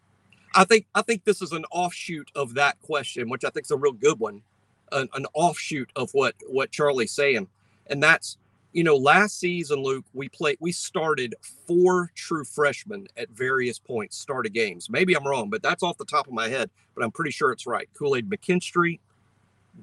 I 0.56 0.64
think 0.64 0.88
I 0.96 1.04
think 1.04 1.24
this 1.24 1.42
is 1.42 1.52
an 1.52 1.66
offshoot 1.72 2.32
of 2.34 2.56
that 2.56 2.80
question, 2.82 3.30
which 3.30 3.44
I 3.44 3.50
think 3.50 3.66
is 3.66 3.72
a 3.72 3.78
real 3.78 3.94
good 3.94 4.20
one, 4.20 4.42
an, 4.92 5.10
an 5.14 5.28
offshoot 5.36 5.92
of 5.96 6.10
what 6.14 6.34
what 6.48 6.72
Charlie's 6.72 7.12
saying, 7.12 7.48
and 7.88 8.02
that's 8.02 8.38
you 8.72 8.84
know 8.84 8.96
last 8.96 9.40
season, 9.40 9.84
Luke, 9.84 10.06
we 10.14 10.30
played 10.30 10.58
we 10.60 10.72
started 10.72 11.36
four 11.68 12.12
true 12.16 12.44
freshmen 12.44 13.08
at 13.16 13.30
various 13.30 13.78
points, 13.78 14.18
started 14.18 14.54
games. 14.54 14.90
Maybe 14.90 15.16
I'm 15.16 15.28
wrong, 15.28 15.52
but 15.52 15.62
that's 15.62 15.84
off 15.84 16.00
the 16.00 16.06
top 16.06 16.26
of 16.26 16.34
my 16.34 16.48
head, 16.48 16.72
but 16.96 17.04
I'm 17.04 17.12
pretty 17.12 17.32
sure 17.32 17.52
it's 17.52 17.68
right. 17.68 17.88
Kool 17.94 18.16
Aid 18.16 18.28
McKinstry, 18.28 19.00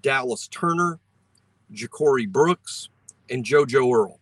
Dallas 0.00 0.48
Turner, 0.48 0.98
Ja'Corey 1.72 2.28
Brooks, 2.28 2.88
and 3.30 3.44
JoJo 3.44 3.94
Earle. 3.94 4.20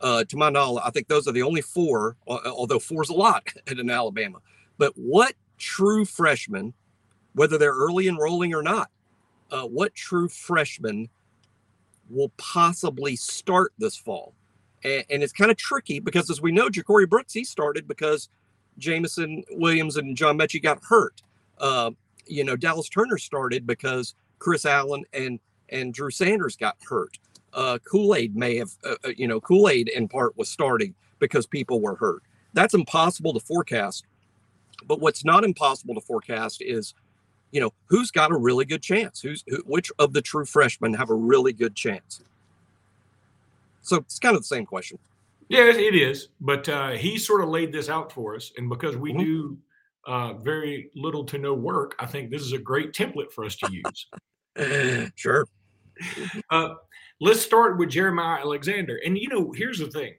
Uh, 0.00 0.24
to 0.24 0.36
my 0.36 0.50
knowledge, 0.50 0.82
I 0.84 0.90
think 0.90 1.08
those 1.08 1.26
are 1.26 1.32
the 1.32 1.42
only 1.42 1.62
four, 1.62 2.16
although 2.26 2.78
four's 2.78 3.08
a 3.08 3.14
lot 3.14 3.46
an 3.66 3.88
Alabama. 3.88 4.38
But 4.76 4.92
what 4.96 5.34
true 5.58 6.04
freshman, 6.04 6.74
whether 7.34 7.58
they're 7.58 7.72
early 7.72 8.08
enrolling 8.08 8.54
or 8.54 8.62
not, 8.62 8.90
uh, 9.50 9.62
what 9.62 9.94
true 9.94 10.28
freshman 10.28 11.08
will 12.10 12.32
possibly 12.36 13.16
start 13.16 13.72
this 13.78 13.96
fall? 13.96 14.34
And, 14.82 15.04
and 15.10 15.22
it's 15.22 15.32
kind 15.32 15.50
of 15.50 15.56
tricky 15.56 16.00
because, 16.00 16.28
as 16.28 16.42
we 16.42 16.52
know, 16.52 16.68
Ja'Corey 16.68 17.08
Brooks, 17.08 17.32
he 17.32 17.44
started 17.44 17.88
because 17.88 18.28
Jameson 18.78 19.44
Williams 19.52 19.96
and 19.96 20.16
John 20.16 20.36
Metchie 20.36 20.62
got 20.62 20.80
hurt. 20.82 21.22
Uh, 21.58 21.92
you 22.26 22.44
know, 22.44 22.56
Dallas 22.56 22.88
Turner 22.88 23.18
started 23.18 23.66
because 23.66 24.14
Chris 24.44 24.66
Allen 24.66 25.04
and 25.14 25.40
and 25.70 25.94
Drew 25.94 26.10
Sanders 26.10 26.54
got 26.54 26.76
hurt. 26.86 27.16
uh, 27.54 27.78
Kool 27.90 28.14
Aid 28.14 28.36
may 28.36 28.56
have, 28.56 28.70
uh, 28.84 28.96
uh, 29.04 29.08
you 29.16 29.26
know, 29.28 29.40
Kool 29.40 29.68
Aid 29.68 29.88
in 29.88 30.08
part 30.08 30.36
was 30.36 30.48
starting 30.48 30.94
because 31.18 31.46
people 31.46 31.80
were 31.80 31.94
hurt. 31.94 32.22
That's 32.52 32.74
impossible 32.74 33.32
to 33.32 33.40
forecast. 33.40 34.04
But 34.86 35.00
what's 35.00 35.24
not 35.24 35.44
impossible 35.44 35.94
to 35.94 36.00
forecast 36.00 36.60
is, 36.60 36.94
you 37.52 37.60
know, 37.60 37.72
who's 37.86 38.10
got 38.10 38.32
a 38.32 38.36
really 38.36 38.64
good 38.64 38.82
chance? 38.82 39.20
Who's 39.20 39.44
who, 39.46 39.58
which 39.66 39.90
of 39.98 40.12
the 40.12 40.20
true 40.20 40.44
freshmen 40.44 40.92
have 40.94 41.10
a 41.10 41.14
really 41.14 41.52
good 41.52 41.74
chance? 41.74 42.22
So 43.82 43.96
it's 43.96 44.18
kind 44.18 44.34
of 44.34 44.42
the 44.42 44.46
same 44.46 44.66
question. 44.66 44.98
Yeah, 45.48 45.64
it 45.64 45.94
is. 45.94 46.28
But 46.40 46.68
uh, 46.68 46.90
he 46.90 47.18
sort 47.18 47.42
of 47.42 47.48
laid 47.48 47.72
this 47.72 47.88
out 47.88 48.10
for 48.10 48.34
us, 48.34 48.52
and 48.56 48.68
because 48.68 48.96
we 48.96 49.12
mm-hmm. 49.12 49.24
do 49.24 49.58
uh, 50.06 50.32
very 50.34 50.90
little 50.94 51.24
to 51.24 51.38
no 51.38 51.54
work, 51.54 51.94
I 51.98 52.06
think 52.06 52.30
this 52.30 52.42
is 52.42 52.52
a 52.52 52.58
great 52.58 52.92
template 52.92 53.30
for 53.30 53.44
us 53.44 53.56
to 53.56 53.70
use. 53.70 54.06
sure. 55.14 55.46
Uh, 56.50 56.74
let's 57.20 57.40
start 57.40 57.78
with 57.78 57.90
Jeremiah 57.90 58.40
Alexander. 58.40 59.00
And, 59.04 59.18
you 59.18 59.28
know, 59.28 59.52
here's 59.52 59.78
the 59.78 59.90
thing 59.90 60.14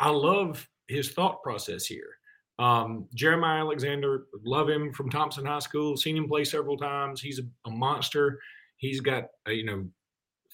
I 0.00 0.10
love 0.10 0.68
his 0.88 1.10
thought 1.10 1.42
process 1.42 1.86
here. 1.86 2.18
Um, 2.58 3.06
Jeremiah 3.14 3.60
Alexander, 3.60 4.26
love 4.44 4.68
him 4.68 4.92
from 4.92 5.10
Thompson 5.10 5.46
High 5.46 5.60
School, 5.60 5.96
seen 5.96 6.16
him 6.16 6.28
play 6.28 6.44
several 6.44 6.76
times. 6.76 7.20
He's 7.20 7.38
a, 7.38 7.42
a 7.66 7.70
monster. 7.70 8.40
He's 8.78 9.00
got, 9.00 9.24
uh, 9.46 9.52
you 9.52 9.64
know, 9.64 9.86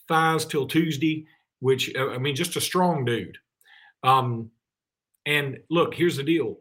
thighs 0.06 0.44
till 0.44 0.66
Tuesday, 0.66 1.26
which, 1.60 1.94
uh, 1.96 2.10
I 2.10 2.18
mean, 2.18 2.36
just 2.36 2.56
a 2.56 2.60
strong 2.60 3.04
dude. 3.04 3.38
Um, 4.02 4.50
and 5.24 5.58
look, 5.70 5.94
here's 5.94 6.16
the 6.16 6.22
deal 6.22 6.58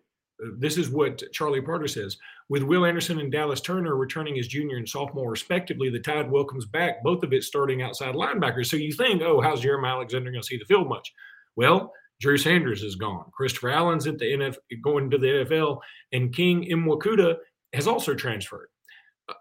this 0.60 0.78
is 0.78 0.90
what 0.90 1.24
Charlie 1.32 1.62
Potter 1.62 1.88
says. 1.88 2.18
With 2.50 2.64
Will 2.64 2.86
Anderson 2.86 3.20
and 3.20 3.32
Dallas 3.32 3.62
Turner 3.62 3.96
returning 3.96 4.38
as 4.38 4.48
junior 4.48 4.78
and 4.78 4.88
sophomore 4.88 5.32
respectively, 5.32 5.90
the 5.90 6.00
Tide 6.00 6.30
welcomes 6.30 6.66
back 6.66 7.04
both 7.04 7.24
of 7.24 7.34
its 7.34 7.48
starting 7.48 7.82
outside 7.82 8.16
linebackers. 8.16 8.68
So 8.68 8.78
you 8.78 8.94
think, 8.94 9.22
oh, 9.22 9.42
how's 9.42 9.62
Jeremiah 9.62 9.96
Alexander 9.96 10.32
going 10.32 10.42
to 10.42 10.48
see 10.48 10.58
the 10.58 10.66
field 10.66 10.90
much? 10.90 11.14
Well, 11.56 11.94
Drew 12.20 12.38
Sanders 12.38 12.84
is 12.84 12.96
gone. 12.96 13.26
Christopher 13.34 13.70
Allen's 13.70 14.08
at 14.08 14.18
the 14.18 14.26
NFL, 14.26 14.58
going 14.84 15.10
to 15.10 15.18
the 15.18 15.28
NFL, 15.28 15.80
and 16.12 16.34
King 16.34 16.66
Mwikuta 16.70 17.36
has 17.74 17.88
also 17.88 18.14
transferred. 18.14 18.70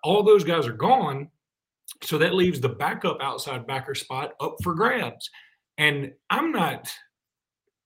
All 0.03 0.23
those 0.23 0.45
guys 0.45 0.67
are 0.67 0.73
gone, 0.73 1.29
so 2.03 2.19
that 2.19 2.35
leaves 2.35 2.61
the 2.61 2.69
backup 2.69 3.19
outside 3.21 3.67
backer 3.67 3.95
spot 3.95 4.33
up 4.41 4.57
for 4.63 4.75
grabs. 4.75 5.31
And 5.79 6.13
I'm 6.31 6.53
not 6.53 6.91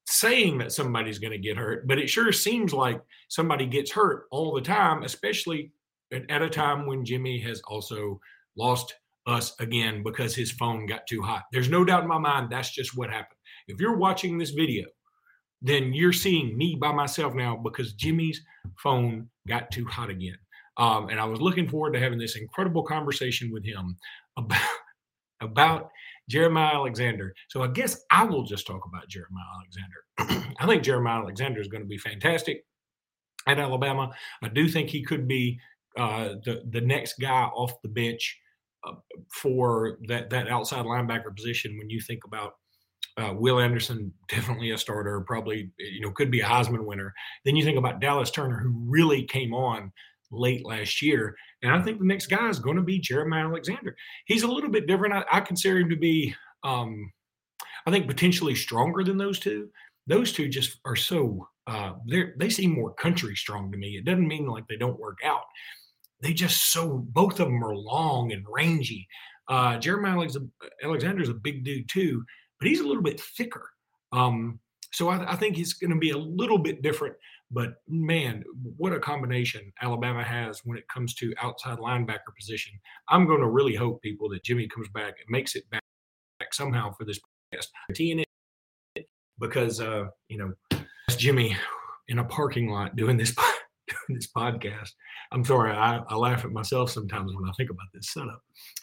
saying 0.07 0.59
that 0.59 0.73
somebody's 0.73 1.19
going 1.19 1.33
to 1.33 1.39
get 1.39 1.57
hurt, 1.57 1.87
but 1.87 1.99
it 1.99 2.09
sure 2.09 2.33
seems 2.33 2.73
like 2.73 3.01
somebody 3.29 3.67
gets 3.67 3.91
hurt 3.91 4.27
all 4.31 4.55
the 4.55 4.61
time, 4.61 5.03
especially 5.03 5.73
at 6.13 6.43
a 6.43 6.49
time 6.49 6.87
when 6.87 7.05
Jimmy 7.05 7.41
has 7.41 7.61
also 7.67 8.21
lost 8.57 8.95
us 9.27 9.55
again 9.59 10.03
because 10.05 10.35
his 10.35 10.53
phone 10.53 10.87
got 10.87 11.07
too 11.09 11.21
hot. 11.21 11.43
There's 11.53 11.69
no 11.69 11.85
doubt 11.85 12.03
in 12.03 12.09
my 12.09 12.19
mind 12.19 12.49
that's 12.51 12.71
just 12.71 12.97
what 12.97 13.11
happened. 13.11 13.39
If 13.67 13.81
you're 13.81 13.97
watching 13.97 14.39
this 14.39 14.51
video, 14.51 14.85
then 15.61 15.93
you're 15.93 16.13
seeing 16.13 16.57
me 16.57 16.77
by 16.81 16.93
myself 16.93 17.35
now 17.35 17.57
because 17.57 17.93
Jimmy's 17.95 18.41
phone 18.79 19.29
got 19.49 19.71
too 19.73 19.85
hot 19.87 20.11
again. 20.11 20.37
Um, 20.77 21.09
and 21.09 21.19
I 21.19 21.25
was 21.25 21.41
looking 21.41 21.69
forward 21.69 21.95
to 21.95 22.01
having 22.01 22.19
this 22.19 22.37
incredible 22.37 22.83
conversation 22.83 23.51
with 23.51 23.65
him 23.65 23.97
about 24.37 24.61
about 25.41 25.91
Jeremiah 26.29 26.75
Alexander. 26.75 27.35
So 27.49 27.63
I 27.63 27.69
guess 27.69 28.01
I 28.11 28.25
will 28.25 28.45
just 28.45 28.67
talk 28.67 28.83
about 28.87 29.09
Jeremiah 29.09 29.45
Alexander. 29.57 30.55
I 30.61 30.67
think 30.67 30.83
Jeremiah 30.83 31.21
Alexander 31.21 31.61
is 31.61 31.69
going 31.69 31.83
to 31.83 31.89
be 31.89 31.99
fantastic 31.99 32.65
at 33.47 33.59
Alabama. 33.59 34.13
I 34.43 34.49
do 34.49 34.69
think 34.69 34.91
he 34.91 35.03
could 35.03 35.29
be 35.29 35.61
uh, 35.97 36.35
the 36.45 36.63
the 36.71 36.81
next 36.81 37.15
guy 37.21 37.45
off 37.45 37.81
the 37.83 37.89
bench 37.89 38.39
uh, 38.87 38.93
for 39.33 39.99
that 40.09 40.31
that 40.31 40.49
outside 40.49 40.85
linebacker 40.85 41.35
position. 41.35 41.79
When 41.79 41.89
you 41.89 42.01
think 42.01 42.25
about 42.25 42.55
uh, 43.17 43.33
Will 43.35 43.61
Anderson, 43.61 44.13
definitely 44.29 44.71
a 44.71 44.79
starter, 44.79 45.21
probably 45.21 45.71
you 45.79 46.01
know 46.01 46.11
could 46.11 46.31
be 46.31 46.41
a 46.41 46.45
Heisman 46.45 46.85
winner. 46.85 47.15
Then 47.45 47.57
you 47.57 47.65
think 47.65 47.79
about 47.79 48.01
Dallas 48.01 48.31
Turner, 48.31 48.59
who 48.59 48.75
really 48.87 49.25
came 49.25 49.55
on 49.55 49.93
late 50.31 50.67
last 50.67 51.03
year. 51.03 51.35
And 51.63 51.73
I 51.73 51.81
think 51.83 51.99
the 51.99 52.07
next 52.07 52.27
guy 52.27 52.49
is 52.49 52.59
going 52.59 52.77
to 52.77 52.83
be 52.83 52.99
Jeremiah 52.99 53.47
Alexander. 53.47 53.97
He's 54.27 54.43
a 54.43 54.49
little 54.49 54.71
bit 54.71 54.87
different. 54.87 55.15
I, 55.15 55.25
I 55.33 55.41
consider 55.41 55.79
him 55.79 55.91
to 55.91 55.97
be, 55.97 56.35
um, 56.65 57.11
I 57.87 57.91
think, 57.91 58.07
potentially 58.07 58.55
stronger 58.55 59.03
than 59.03 59.17
those 59.17 59.39
two. 59.39 59.69
Those 60.07 60.33
two 60.33 60.49
just 60.49 60.79
are 60.85 60.97
so, 60.97 61.49
uh, 61.67 61.95
they 62.39 62.51
seem 62.51 62.73
more 62.73 62.95
country 62.95 63.35
strong 63.35 63.73
to 63.73 63.79
me. 63.79 63.97
It 63.97 64.05
doesn't 64.05 64.29
mean 64.29 64.47
like 64.47 64.69
they 64.69 64.77
don't 64.77 65.01
work 65.01 65.19
out. 65.25 65.43
They 66.23 66.33
just 66.33 66.73
so, 66.73 67.05
both 67.09 67.41
of 67.41 67.49
them 67.49 67.65
are 67.65 67.75
long 67.75 68.33
and 68.33 68.45
rangy. 68.49 69.09
Uh, 69.49 69.79
Jeremiah 69.79 70.29
Alexander 70.83 71.23
is 71.23 71.29
a 71.29 71.35
big 71.35 71.65
dude 71.65 71.89
too, 71.89 72.25
but 72.59 72.69
he's 72.69 72.81
a 72.81 72.87
little 72.87 73.03
bit 73.03 73.21
thicker. 73.21 73.69
Um, 74.13 74.61
so 74.93 75.09
I, 75.09 75.33
I 75.33 75.37
think 75.37 75.57
he's 75.57 75.75
going 75.75 75.91
to 75.91 75.99
be 75.99 76.11
a 76.11 76.19
little 76.19 76.59
bit 76.59 76.83
different. 76.83 77.17
But 77.51 77.75
man, 77.89 78.43
what 78.77 78.93
a 78.93 78.99
combination 78.99 79.73
Alabama 79.81 80.25
has 80.25 80.63
when 80.65 80.77
it 80.77 80.89
comes 80.89 81.15
to 81.15 81.33
outside 81.41 81.79
linebacker 81.79 82.35
position. 82.39 82.73
I'm 83.09 83.27
going 83.27 83.41
to 83.41 83.49
really 83.49 83.75
hope 83.75 84.03
people 84.03 84.29
that 84.31 84.43
Jimmy 84.43 84.67
comes 84.67 84.89
back 84.89 85.15
and 85.21 85.29
makes 85.29 85.55
it 85.55 85.69
back, 85.71 85.83
somehow 86.53 86.93
for 86.93 87.05
this 87.05 87.19
podcast. 87.19 87.67
it 87.89 88.27
because 89.39 89.81
uh, 89.81 90.07
you 90.29 90.39
know 90.39 90.81
Jimmy 91.11 91.57
in 92.09 92.19
a 92.19 92.25
parking 92.25 92.71
lot 92.71 92.97
doing 92.97 93.17
this 93.17 93.35
doing 93.87 94.19
this 94.19 94.29
podcast. 94.33 94.93
I'm 95.33 95.45
sorry, 95.45 95.73
I, 95.73 95.99
I, 96.09 96.15
laugh 96.15 96.45
at 96.45 96.53
myself 96.53 96.91
sometimes 96.91 97.35
when 97.35 97.49
I 97.49 97.53
think 97.57 97.71
about 97.71 97.87
this 97.93 98.13
setup. 98.13 98.43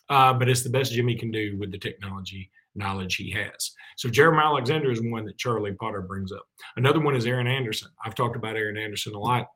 Uh, 0.10 0.34
but 0.34 0.50
it's 0.50 0.64
the 0.64 0.70
best 0.70 0.94
Jimmy 0.94 1.16
can 1.16 1.32
do 1.32 1.58
with 1.58 1.72
the 1.72 1.78
technology 1.78 2.50
knowledge 2.76 3.16
he 3.16 3.32
has. 3.32 3.72
So 3.98 4.10
Jeremiah 4.10 4.48
Alexander 4.48 4.92
is 4.92 5.02
one 5.02 5.26
that 5.26 5.38
Charlie 5.38 5.74
Potter 5.74 6.02
brings 6.02 6.32
up. 6.32 6.46
Another 6.76 7.00
one 7.00 7.16
is 7.16 7.26
Aaron 7.26 7.48
Anderson. 7.48 7.90
I've 8.04 8.16
talked 8.16 8.36
about 8.36 8.56
Aaron 8.56 8.78
Anderson 8.78 9.14
a 9.14 9.20
lot. 9.20 9.48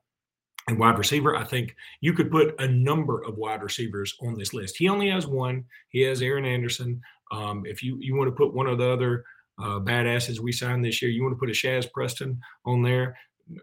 And 0.68 0.78
wide 0.78 0.98
receiver, 0.98 1.36
I 1.36 1.46
think 1.46 1.74
you 2.02 2.12
could 2.12 2.30
put 2.30 2.54
a 2.60 2.68
number 2.68 3.24
of 3.24 3.38
wide 3.38 3.64
receivers 3.64 4.14
on 4.22 4.38
this 4.38 4.54
list. 4.54 4.76
He 4.78 4.90
only 4.90 5.10
has 5.10 5.26
one. 5.26 5.64
He 5.90 6.02
has 6.02 6.22
Aaron 6.22 6.44
Anderson. 6.44 7.02
Um, 7.32 7.66
if 7.66 7.82
you 7.82 7.98
you 8.02 8.18
want 8.18 8.28
to 8.28 8.36
put 8.36 8.54
one 8.54 8.68
of 8.68 8.78
the 8.78 8.90
other 8.90 9.24
uh, 9.60 9.80
badasses 9.80 10.40
we 10.40 10.52
signed 10.52 10.84
this 10.84 11.02
year, 11.02 11.10
you 11.10 11.24
want 11.24 11.34
to 11.36 11.40
put 11.40 11.50
a 11.50 11.54
Shazz 11.54 11.90
Preston 11.92 12.40
on 12.66 12.82
there. 12.82 13.18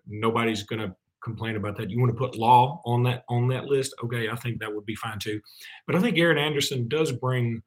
Nobody's 0.07 0.63
going 0.63 0.81
to 0.81 0.97
complain 1.23 1.57
about 1.57 1.77
that. 1.77 1.91
You 1.91 2.01
want 2.01 2.11
to 2.11 2.19
put 2.19 2.37
Law 2.37 2.81
on 2.87 3.03
that 3.03 3.25
on 3.29 3.49
that 3.49 3.67
list? 3.67 3.95
Okay, 4.03 4.31
I 4.31 4.37
think 4.37 4.59
that 4.61 4.75
would 4.75 4.87
be 4.87 4.95
fine 4.95 5.19
too. 5.19 5.41
But 5.87 5.97
I 5.97 6.01
think 6.01 6.17
Aaron 6.17 6.39
Anderson 6.39 6.89
does 6.89 7.13
bring 7.13 7.63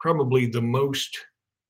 probably 0.00 0.46
the 0.46 0.62
most 0.62 1.16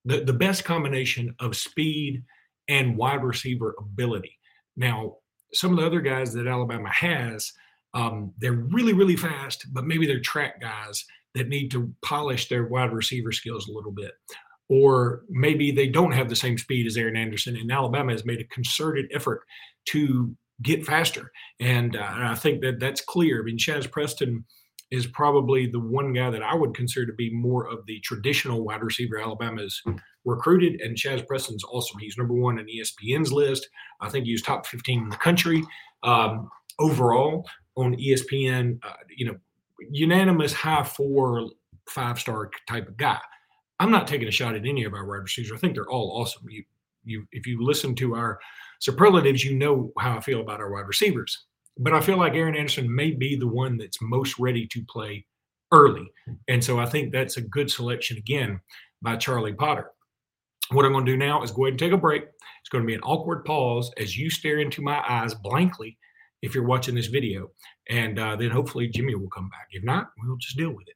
the, 0.04 0.24
the 0.24 0.32
best 0.32 0.64
combination 0.64 1.34
of 1.40 1.56
speed 1.56 2.22
and 2.68 2.96
wide 2.96 3.22
receiver 3.22 3.74
ability. 3.78 4.38
Now, 4.76 5.16
some 5.52 5.72
of 5.72 5.78
the 5.78 5.86
other 5.86 6.00
guys 6.00 6.32
that 6.34 6.46
Alabama 6.46 6.90
has, 6.90 7.52
um, 7.94 8.32
they're 8.38 8.52
really, 8.52 8.92
really 8.92 9.16
fast, 9.16 9.66
but 9.72 9.84
maybe 9.84 10.06
they're 10.06 10.20
track 10.20 10.60
guys 10.60 11.04
that 11.34 11.48
need 11.48 11.70
to 11.72 11.92
polish 12.04 12.48
their 12.48 12.66
wide 12.66 12.92
receiver 12.92 13.32
skills 13.32 13.68
a 13.68 13.72
little 13.72 13.92
bit. 13.92 14.12
Or 14.68 15.22
maybe 15.28 15.72
they 15.72 15.88
don't 15.88 16.12
have 16.12 16.28
the 16.28 16.36
same 16.36 16.56
speed 16.56 16.86
as 16.86 16.96
Aaron 16.96 17.16
Anderson, 17.16 17.56
and 17.56 17.72
Alabama 17.72 18.12
has 18.12 18.24
made 18.24 18.40
a 18.40 18.44
concerted 18.44 19.10
effort 19.12 19.42
to 19.86 20.36
get 20.62 20.86
faster. 20.86 21.32
And 21.58 21.96
uh, 21.96 22.08
I 22.08 22.34
think 22.36 22.62
that 22.62 22.78
that's 22.78 23.00
clear. 23.00 23.40
I 23.40 23.44
mean, 23.44 23.58
Shazz 23.58 23.90
Preston 23.90 24.44
is 24.90 25.06
probably 25.06 25.66
the 25.66 25.78
one 25.78 26.12
guy 26.12 26.30
that 26.30 26.42
I 26.42 26.54
would 26.54 26.74
consider 26.74 27.06
to 27.06 27.12
be 27.12 27.30
more 27.32 27.68
of 27.68 27.86
the 27.86 28.00
traditional 28.00 28.64
wide 28.64 28.82
receiver 28.82 29.20
Alabama's 29.20 29.80
recruited. 30.24 30.80
And 30.80 30.96
Shazz 30.96 31.26
Preston's 31.26 31.64
awesome. 31.64 32.00
He's 32.00 32.18
number 32.18 32.34
one 32.34 32.58
in 32.58 32.66
ESPN's 32.66 33.32
list. 33.32 33.68
I 34.00 34.08
think 34.08 34.26
he 34.26 34.32
was 34.32 34.42
top 34.42 34.66
15 34.66 35.02
in 35.02 35.08
the 35.08 35.16
country 35.16 35.62
um, 36.02 36.50
overall 36.80 37.48
on 37.76 37.94
ESPN. 37.96 38.80
Uh, 38.82 38.94
you 39.16 39.26
know, 39.26 39.36
unanimous 39.90 40.52
high 40.52 40.82
four, 40.82 41.48
five 41.88 42.18
star 42.18 42.50
type 42.68 42.88
of 42.88 42.96
guy. 42.96 43.18
I'm 43.78 43.92
not 43.92 44.08
taking 44.08 44.28
a 44.28 44.32
shot 44.32 44.56
at 44.56 44.66
any 44.66 44.84
of 44.84 44.92
our 44.92 45.06
wide 45.06 45.22
receivers. 45.22 45.52
I 45.52 45.56
think 45.56 45.74
they're 45.74 45.88
all 45.88 46.20
awesome. 46.20 46.42
You, 46.50 46.64
you, 47.04 47.26
if 47.32 47.46
you 47.46 47.64
listen 47.64 47.94
to 47.96 48.14
our 48.14 48.40
superlatives, 48.80 49.44
you 49.44 49.56
know 49.56 49.92
how 49.98 50.16
I 50.16 50.20
feel 50.20 50.40
about 50.40 50.60
our 50.60 50.70
wide 50.70 50.86
receivers 50.86 51.46
but 51.78 51.92
I 51.92 52.00
feel 52.00 52.16
like 52.16 52.34
Aaron 52.34 52.56
Anderson 52.56 52.94
may 52.94 53.10
be 53.10 53.36
the 53.36 53.46
one 53.46 53.76
that's 53.76 54.02
most 54.02 54.38
ready 54.38 54.66
to 54.68 54.84
play 54.84 55.26
early. 55.72 56.10
And 56.48 56.62
so 56.62 56.78
I 56.78 56.86
think 56.86 57.12
that's 57.12 57.36
a 57.36 57.42
good 57.42 57.70
selection 57.70 58.16
again 58.16 58.60
by 59.02 59.16
Charlie 59.16 59.54
Potter. 59.54 59.90
What 60.70 60.84
I'm 60.84 60.92
going 60.92 61.06
to 61.06 61.12
do 61.12 61.18
now 61.18 61.42
is 61.42 61.50
go 61.50 61.64
ahead 61.64 61.72
and 61.72 61.78
take 61.78 61.92
a 61.92 61.96
break. 61.96 62.22
It's 62.22 62.68
going 62.70 62.82
to 62.82 62.86
be 62.86 62.94
an 62.94 63.00
awkward 63.00 63.44
pause 63.44 63.90
as 63.98 64.16
you 64.16 64.30
stare 64.30 64.58
into 64.58 64.82
my 64.82 65.02
eyes 65.08 65.34
blankly 65.34 65.98
if 66.42 66.54
you're 66.54 66.64
watching 66.64 66.94
this 66.94 67.06
video. 67.06 67.50
And 67.88 68.18
uh, 68.18 68.36
then 68.36 68.50
hopefully 68.50 68.88
Jimmy 68.88 69.14
will 69.14 69.30
come 69.30 69.48
back. 69.48 69.68
If 69.72 69.82
not, 69.82 70.10
we'll 70.18 70.36
just 70.36 70.56
deal 70.56 70.70
with 70.70 70.88
it. 70.88 70.94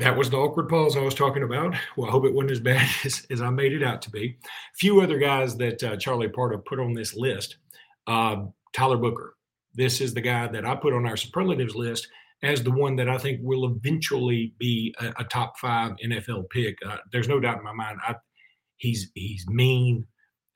That 0.00 0.16
was 0.16 0.28
the 0.28 0.38
awkward 0.38 0.68
pause 0.68 0.96
I 0.96 1.02
was 1.02 1.14
talking 1.14 1.44
about. 1.44 1.76
Well, 1.96 2.08
I 2.08 2.10
hope 2.10 2.24
it 2.24 2.34
wasn't 2.34 2.50
as 2.50 2.60
bad 2.60 2.88
as, 3.04 3.26
as 3.30 3.40
I 3.40 3.50
made 3.50 3.72
it 3.72 3.82
out 3.82 4.02
to 4.02 4.10
be. 4.10 4.36
A 4.44 4.76
few 4.76 5.00
other 5.00 5.18
guys 5.18 5.56
that 5.58 5.82
uh, 5.84 5.96
Charlie 5.96 6.28
Potter 6.28 6.58
put 6.58 6.80
on 6.80 6.94
this 6.94 7.14
list 7.14 7.58
uh, 8.06 8.44
Tyler 8.72 8.96
Booker. 8.96 9.36
This 9.74 10.00
is 10.00 10.14
the 10.14 10.20
guy 10.20 10.46
that 10.46 10.64
I 10.64 10.74
put 10.74 10.92
on 10.92 11.06
our 11.06 11.16
superlatives 11.16 11.74
list 11.74 12.08
as 12.42 12.62
the 12.62 12.70
one 12.70 12.94
that 12.96 13.08
I 13.08 13.18
think 13.18 13.40
will 13.42 13.66
eventually 13.66 14.54
be 14.58 14.94
a, 15.00 15.12
a 15.18 15.24
top 15.24 15.58
five 15.58 15.92
NFL 16.04 16.48
pick. 16.50 16.76
Uh, 16.86 16.98
there's 17.12 17.28
no 17.28 17.40
doubt 17.40 17.58
in 17.58 17.64
my 17.64 17.72
mind. 17.72 17.98
I, 18.06 18.14
he's 18.76 19.10
he's 19.14 19.46
mean, 19.48 20.06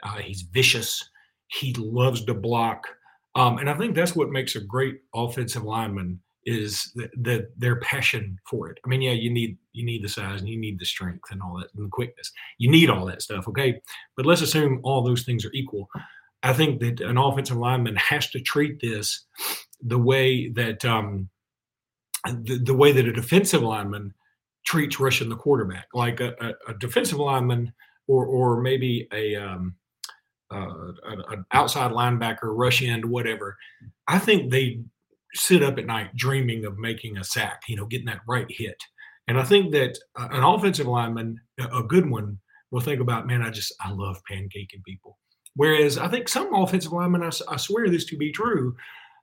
uh, 0.03 0.19
he's 0.19 0.43
vicious, 0.43 1.11
he 1.49 1.75
loves 1.75 2.25
to 2.27 2.35
block, 2.35 2.87
um, 3.35 3.59
and 3.59 3.71
I 3.71 3.75
think 3.75 3.95
that's 3.95 4.17
what 4.17 4.31
makes 4.31 4.57
a 4.57 4.61
great 4.61 5.01
offensive 5.15 5.65
lineman 5.65 6.21
is 6.45 6.93
that 6.95 7.11
the, 7.23 7.49
their 7.59 7.79
passion 7.81 8.39
for 8.49 8.71
it. 8.71 8.79
I 8.85 8.89
mean, 8.89 9.03
yeah, 9.03 9.13
you 9.13 9.31
need 9.31 9.59
you 9.73 9.85
need 9.85 10.03
the 10.03 10.09
size 10.09 10.41
and 10.41 10.49
you 10.49 10.59
need 10.59 10.79
the 10.79 10.87
strength 10.87 11.31
and 11.31 11.43
all 11.43 11.59
that 11.59 11.69
and 11.75 11.85
the 11.85 11.91
quickness. 11.91 12.33
You 12.59 12.71
need 12.71 12.91
all 12.91 13.05
that 13.07 13.23
stuff, 13.23 13.47
okay? 13.49 13.81
But 14.17 14.27
let's 14.27 14.41
assume 14.41 14.81
all 14.83 15.03
those 15.03 15.23
things 15.25 15.45
are 15.45 15.53
equal. 15.53 15.89
I 16.43 16.53
think 16.53 16.81
that 16.81 17.01
an 17.01 17.19
offensive 17.19 17.57
lineman 17.57 17.97
has 17.97 18.31
to 18.31 18.41
treat 18.41 18.81
this 18.81 19.25
the 19.83 19.99
way 19.99 20.49
that 20.51 20.85
um, 20.85 21.29
the, 22.25 22.61
the 22.65 22.75
way 22.75 22.93
that 22.93 23.07
a 23.07 23.13
defensive 23.13 23.63
lineman 23.63 24.15
treats 24.65 25.01
rushing 25.01 25.29
the 25.29 25.37
quarterback. 25.37 25.87
Like 25.95 26.21
a, 26.21 26.35
a, 26.41 26.73
a 26.73 26.75
defensive 26.79 27.19
lineman 27.19 27.73
or 28.07 28.27
or 28.27 28.61
maybe 28.61 29.09
a 29.13 29.37
um, 29.37 29.75
uh, 30.51 30.93
an 31.05 31.45
outside 31.53 31.91
linebacker, 31.91 32.57
rush 32.57 32.83
end, 32.83 33.05
whatever. 33.05 33.57
I 34.07 34.19
think 34.19 34.51
they 34.51 34.81
sit 35.35 35.63
up 35.63 35.79
at 35.79 35.87
night 35.87 36.15
dreaming 36.17 36.65
of 36.65 36.79
making 36.79 37.19
a 37.19 37.25
sack, 37.25 37.63
you 37.69 37.77
know, 37.77 37.87
getting 37.87 38.07
that 38.07 38.23
right 38.27 38.47
hit. 38.49 38.83
And 39.27 39.39
I 39.39 39.45
think 39.45 39.73
that 39.73 39.99
uh, 40.17 40.29
an 40.31 40.43
offensive 40.43 40.87
lineman, 40.87 41.39
a 41.59 41.83
good 41.83 42.09
one, 42.09 42.39
will 42.71 42.81
think 42.81 43.01
about, 43.01 43.27
man, 43.27 43.43
I 43.43 43.51
just 43.51 43.75
I 43.81 43.93
love 43.93 44.23
pancaking 44.31 44.83
people. 44.87 45.19
Whereas 45.59 45.99
I 45.99 46.07
think 46.07 46.29
some 46.29 46.55
offensive 46.55 46.93
linemen, 46.93 47.25
I, 47.25 47.33
I 47.49 47.57
swear 47.57 47.89
this 47.89 48.05
to 48.07 48.17
be 48.17 48.31
true, 48.31 48.77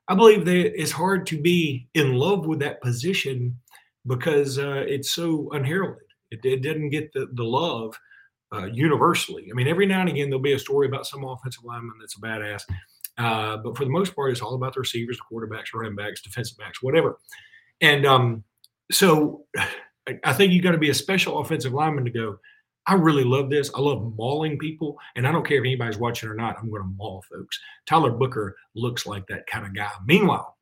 I 0.09 0.15
believe 0.15 0.43
that 0.43 0.81
it's 0.81 0.91
hard 0.91 1.25
to 1.27 1.41
be 1.41 1.87
in 1.93 2.15
love 2.15 2.45
with 2.45 2.59
that 2.59 2.81
position 2.81 3.57
because 4.05 4.59
uh, 4.59 4.83
it's 4.85 5.11
so 5.11 5.49
unheralded. 5.53 6.03
It, 6.31 6.43
it 6.43 6.61
doesn't 6.61 6.89
get 6.89 7.13
the, 7.13 7.29
the 7.35 7.43
love 7.45 7.97
uh, 8.53 8.65
universally. 8.65 9.47
I 9.49 9.53
mean, 9.55 9.69
every 9.69 9.85
now 9.85 10.01
and 10.01 10.09
again, 10.09 10.29
there'll 10.29 10.41
be 10.41 10.51
a 10.51 10.59
story 10.59 10.87
about 10.87 11.07
some 11.07 11.23
offensive 11.23 11.63
lineman 11.63 11.95
that's 12.01 12.17
a 12.17 12.19
badass. 12.19 12.63
Uh, 13.17 13.55
but 13.63 13.77
for 13.77 13.85
the 13.85 13.89
most 13.89 14.13
part, 14.13 14.31
it's 14.31 14.41
all 14.41 14.55
about 14.55 14.73
the 14.73 14.81
receivers, 14.81 15.17
the 15.17 15.33
quarterbacks, 15.33 15.73
running 15.73 15.95
backs, 15.95 16.21
defensive 16.21 16.57
backs, 16.57 16.83
whatever. 16.83 17.17
And 17.79 18.05
um, 18.05 18.43
so 18.91 19.45
I 20.25 20.33
think 20.33 20.51
you've 20.51 20.65
got 20.65 20.73
to 20.73 20.77
be 20.77 20.89
a 20.89 20.93
special 20.93 21.39
offensive 21.39 21.71
lineman 21.71 22.03
to 22.03 22.11
go, 22.11 22.39
I 22.87 22.93
really 22.93 23.23
love 23.23 23.49
this. 23.49 23.71
I 23.73 23.79
love 23.79 24.13
mauling 24.15 24.57
people. 24.57 24.97
And 25.15 25.27
I 25.27 25.31
don't 25.31 25.45
care 25.45 25.57
if 25.57 25.65
anybody's 25.65 25.97
watching 25.97 26.29
or 26.29 26.35
not, 26.35 26.57
I'm 26.59 26.69
going 26.69 26.83
to 26.83 26.95
maul 26.97 27.23
folks. 27.29 27.59
Tyler 27.85 28.11
Booker 28.11 28.55
looks 28.75 29.05
like 29.05 29.25
that 29.27 29.47
kind 29.47 29.65
of 29.65 29.75
guy. 29.75 29.91
Meanwhile, 30.05 30.57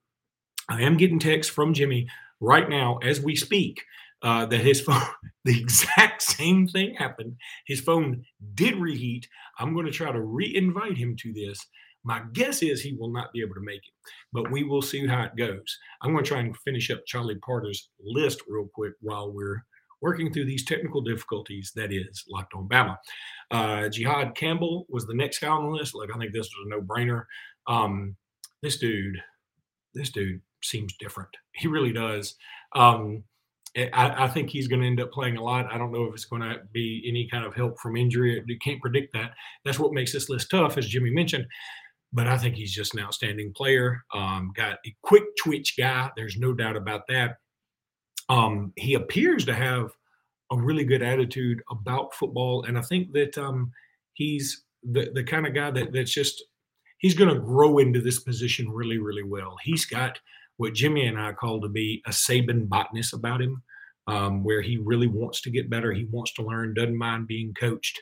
I 0.69 0.81
am 0.81 0.97
getting 0.97 1.19
texts 1.19 1.53
from 1.53 1.73
Jimmy 1.73 2.07
right 2.39 2.69
now 2.69 2.97
as 2.99 3.19
we 3.19 3.35
speak 3.35 3.81
uh, 4.21 4.45
that 4.45 4.61
his 4.61 4.81
phone, 4.85 5.01
the 5.43 5.59
exact 5.59 6.21
same 6.21 6.67
thing 6.67 6.95
happened. 6.95 7.35
His 7.65 7.81
phone 7.81 8.23
did 8.55 8.75
reheat. 8.77 9.27
I'm 9.59 9.73
going 9.73 9.85
to 9.85 9.91
try 9.91 10.11
to 10.11 10.21
re 10.21 10.55
invite 10.55 10.97
him 10.97 11.15
to 11.17 11.33
this. 11.33 11.59
My 12.05 12.21
guess 12.33 12.61
is 12.61 12.81
he 12.81 12.93
will 12.93 13.11
not 13.11 13.31
be 13.31 13.41
able 13.41 13.55
to 13.55 13.61
make 13.61 13.77
it, 13.77 13.93
but 14.33 14.51
we 14.51 14.63
will 14.63 14.81
see 14.81 15.07
how 15.07 15.23
it 15.23 15.37
goes. 15.37 15.77
I'm 16.01 16.11
going 16.11 16.23
to 16.23 16.27
try 16.27 16.39
and 16.39 16.57
finish 16.57 16.91
up 16.91 17.05
Charlie 17.05 17.35
Potter's 17.35 17.89
list 18.03 18.41
real 18.47 18.67
quick 18.73 18.93
while 18.99 19.31
we're 19.31 19.63
working 20.03 20.31
through 20.31 20.45
these 20.45 20.65
technical 20.65 21.01
difficulties 21.01 21.71
that 21.75 21.93
is 21.93 22.25
Locked 22.29 22.53
on 22.53 22.67
Bama. 22.67 22.97
Uh, 23.49 23.89
Jihaad 23.89 24.35
Campbell 24.35 24.85
was 24.89 25.07
the 25.07 25.15
next 25.15 25.39
guy 25.39 25.47
on 25.47 25.63
the 25.63 25.69
list. 25.69 25.95
Like 25.95 26.09
I 26.13 26.19
think 26.19 26.33
this 26.33 26.49
was 26.49 26.65
a 26.65 26.69
no-brainer. 26.69 27.23
Um, 27.67 28.17
this 28.61 28.77
dude, 28.77 29.15
this 29.93 30.11
dude 30.11 30.41
seems 30.61 30.93
different. 30.99 31.29
He 31.55 31.67
really 31.67 31.93
does. 31.93 32.35
Um, 32.75 33.23
I, 33.77 34.25
I, 34.25 34.27
think 34.27 34.49
he's 34.49 34.67
going 34.67 34.81
to 34.81 34.87
end 34.87 34.99
up 34.99 35.11
playing 35.11 35.37
a 35.37 35.43
lot. 35.43 35.71
I 35.71 35.77
don't 35.77 35.91
know 35.91 36.05
if 36.05 36.13
it's 36.15 36.25
going 36.25 36.41
to 36.41 36.61
be 36.71 37.05
any 37.07 37.27
kind 37.29 37.45
of 37.45 37.53
help 37.53 37.79
from 37.79 37.95
injury. 37.95 38.43
You 38.47 38.57
can't 38.57 38.81
predict 38.81 39.13
that. 39.13 39.33
That's 39.63 39.77
what 39.77 39.93
makes 39.93 40.11
this 40.11 40.29
list 40.29 40.49
tough, 40.49 40.79
as 40.79 40.87
Jimmy 40.87 41.11
mentioned. 41.11 41.45
But 42.11 42.27
I 42.27 42.39
think 42.39 42.55
he's 42.55 42.73
just 42.73 42.95
an 42.95 43.01
outstanding 43.01 43.53
player. 43.55 44.03
Um, 44.15 44.51
got 44.55 44.79
a 44.85 44.95
quick 45.03 45.23
twitch 45.43 45.75
guy. 45.77 46.09
There's 46.15 46.37
no 46.37 46.53
doubt 46.53 46.75
about 46.75 47.03
that 47.09 47.37
um, 48.29 48.73
he 48.75 48.93
appears 48.93 49.45
to 49.45 49.53
have 49.53 49.91
a 50.51 50.57
really 50.57 50.83
good 50.83 51.01
attitude 51.01 51.61
about 51.69 52.13
football, 52.13 52.63
and 52.63 52.77
I 52.77 52.81
think 52.81 53.11
that 53.13 53.37
um, 53.37 53.71
he's 54.13 54.63
the 54.83 55.11
the 55.13 55.23
kind 55.23 55.47
of 55.47 55.53
guy 55.53 55.71
that 55.71 55.93
that's 55.93 56.13
just 56.13 56.43
he's 56.99 57.15
going 57.15 57.33
to 57.33 57.39
grow 57.39 57.79
into 57.79 58.01
this 58.01 58.19
position 58.19 58.69
really, 58.69 58.97
really 58.97 59.23
well. 59.23 59.57
He's 59.63 59.85
got 59.85 60.19
what 60.57 60.73
Jimmy 60.73 61.07
and 61.07 61.19
I 61.19 61.33
call 61.33 61.59
to 61.61 61.69
be 61.69 62.01
a 62.05 62.11
Saban 62.11 62.67
botness 62.67 63.13
about 63.13 63.41
him, 63.41 63.61
um, 64.07 64.43
where 64.43 64.61
he 64.61 64.77
really 64.77 65.07
wants 65.07 65.41
to 65.41 65.49
get 65.49 65.69
better. 65.69 65.91
He 65.91 66.05
wants 66.05 66.33
to 66.35 66.43
learn, 66.43 66.73
doesn't 66.73 66.97
mind 66.97 67.27
being 67.27 67.53
coached, 67.53 67.99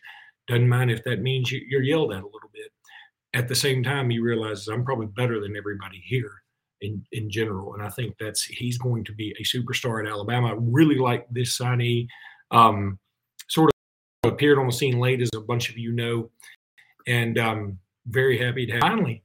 doesn't 0.47 0.69
mind 0.69 0.91
if 0.91 1.03
that 1.05 1.21
means 1.21 1.51
you're 1.51 1.81
yelled 1.81 2.12
at 2.12 2.23
a 2.23 2.25
little 2.25 2.51
bit. 2.53 2.71
At 3.34 3.47
the 3.47 3.55
same 3.55 3.81
time, 3.81 4.10
he 4.10 4.19
realizes 4.19 4.67
I'm 4.67 4.84
probably 4.84 5.07
better 5.07 5.39
than 5.39 5.55
everybody 5.55 6.03
here 6.05 6.40
in, 6.81 7.05
in 7.11 7.29
general. 7.29 7.73
And 7.73 7.83
I 7.83 7.89
think 7.89 8.15
that's 8.19 8.43
he's 8.43 8.77
going 8.77 9.03
to 9.05 9.13
be 9.13 9.35
a 9.39 9.43
superstar 9.43 10.03
at 10.03 10.11
Alabama. 10.11 10.49
I 10.49 10.55
really 10.57 10.97
like 10.97 11.27
this 11.29 11.57
signee. 11.57 12.07
Um, 12.49 12.99
sort 13.47 13.71
of 14.23 14.31
appeared 14.31 14.57
on 14.57 14.65
the 14.65 14.73
scene 14.73 14.99
late, 14.99 15.21
as 15.21 15.29
a 15.35 15.39
bunch 15.39 15.69
of 15.69 15.77
you 15.77 15.91
know, 15.91 16.29
and 17.07 17.37
um, 17.37 17.79
very 18.07 18.37
happy 18.37 18.65
to 18.65 18.73
have 18.73 18.81
finally. 18.81 19.23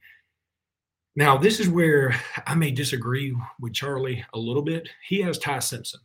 Now, 1.15 1.35
this 1.35 1.59
is 1.59 1.67
where 1.67 2.15
I 2.45 2.53
may 2.55 2.71
disagree 2.71 3.35
with 3.59 3.73
Charlie 3.73 4.23
a 4.33 4.39
little 4.39 4.61
bit. 4.61 4.87
He 5.07 5.19
has 5.21 5.39
Ty 5.39 5.59
Simpson, 5.59 5.99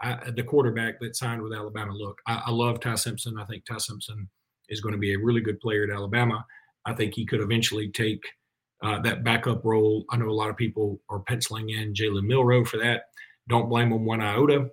I, 0.00 0.30
the 0.30 0.42
quarterback 0.42 1.00
that 1.00 1.16
signed 1.16 1.42
with 1.42 1.54
Alabama. 1.54 1.94
Look, 1.94 2.20
I, 2.26 2.42
I 2.46 2.50
love 2.50 2.78
Ty 2.78 2.96
Simpson. 2.96 3.38
I 3.38 3.44
think 3.46 3.64
Ty 3.64 3.78
Simpson 3.78 4.28
is 4.68 4.80
going 4.80 4.92
to 4.92 4.98
be 4.98 5.14
a 5.14 5.18
really 5.18 5.40
good 5.40 5.60
player 5.60 5.84
at 5.84 5.90
Alabama. 5.90 6.44
I 6.84 6.92
think 6.92 7.14
he 7.14 7.24
could 7.24 7.40
eventually 7.40 7.88
take– 7.88 8.22
uh, 8.82 9.00
that 9.00 9.24
backup 9.24 9.64
role. 9.64 10.04
I 10.10 10.16
know 10.16 10.28
a 10.28 10.32
lot 10.32 10.50
of 10.50 10.56
people 10.56 11.00
are 11.08 11.20
penciling 11.20 11.70
in 11.70 11.92
Jalen 11.92 12.24
Milroe 12.24 12.64
for 12.64 12.78
that. 12.78 13.04
Don't 13.48 13.68
blame 13.68 13.92
him 13.92 14.04
one 14.04 14.20
iota. 14.20 14.70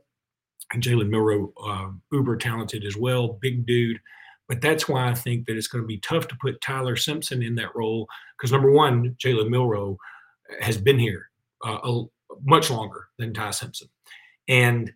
And 0.74 0.84
Jalen 0.84 1.10
Milroe, 1.10 1.54
uh, 1.64 1.90
uber 2.12 2.38
talented 2.38 2.86
as 2.86 2.98
well, 2.98 3.40
big 3.42 3.66
dude. 3.66 4.00
But 4.48 4.62
that's 4.62 4.88
why 4.88 5.10
I 5.10 5.14
think 5.14 5.46
that 5.46 5.58
it's 5.58 5.68
going 5.68 5.84
to 5.84 5.88
be 5.88 6.00
tough 6.00 6.28
to 6.30 6.38
put 6.42 6.62
Tyler 6.62 6.96
Simpson 6.96 7.44
in 7.44 7.56
that 7.56 7.76
role 7.76 8.08
because 8.38 8.52
number 8.52 8.72
one, 8.72 9.16
Jalen 9.20 9.50
Milroe 9.50 9.98
has 10.62 10.78
been 10.78 11.00
here 11.00 11.30
uh, 11.66 11.80
a, 11.84 12.04
much 12.44 12.70
longer 12.70 13.08
than 13.18 13.34
Ty 13.34 13.52
Simpson, 13.52 13.90
and 14.48 14.94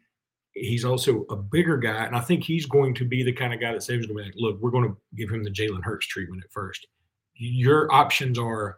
he's 0.54 0.86
also 0.86 1.26
a 1.30 1.36
bigger 1.36 1.78
guy. 1.78 2.06
And 2.06 2.16
I 2.16 2.22
think 2.22 2.44
he's 2.44 2.66
going 2.66 2.94
to 2.96 3.06
be 3.06 3.24
the 3.24 3.34
kind 3.34 3.54
of 3.54 3.60
guy 3.60 3.74
that 3.74 3.84
saves 3.84 4.08
to 4.08 4.14
like, 4.14 4.34
look, 4.36 4.60
we're 4.62 4.72
going 4.72 4.90
to 4.90 4.98
give 5.16 5.30
him 5.30 5.44
the 5.44 5.50
Jalen 5.50 5.84
Hurts 5.84 6.08
treatment 6.08 6.44
at 6.46 6.52
first. 6.52 6.88
Your 7.36 7.92
options 7.92 8.38
are 8.38 8.78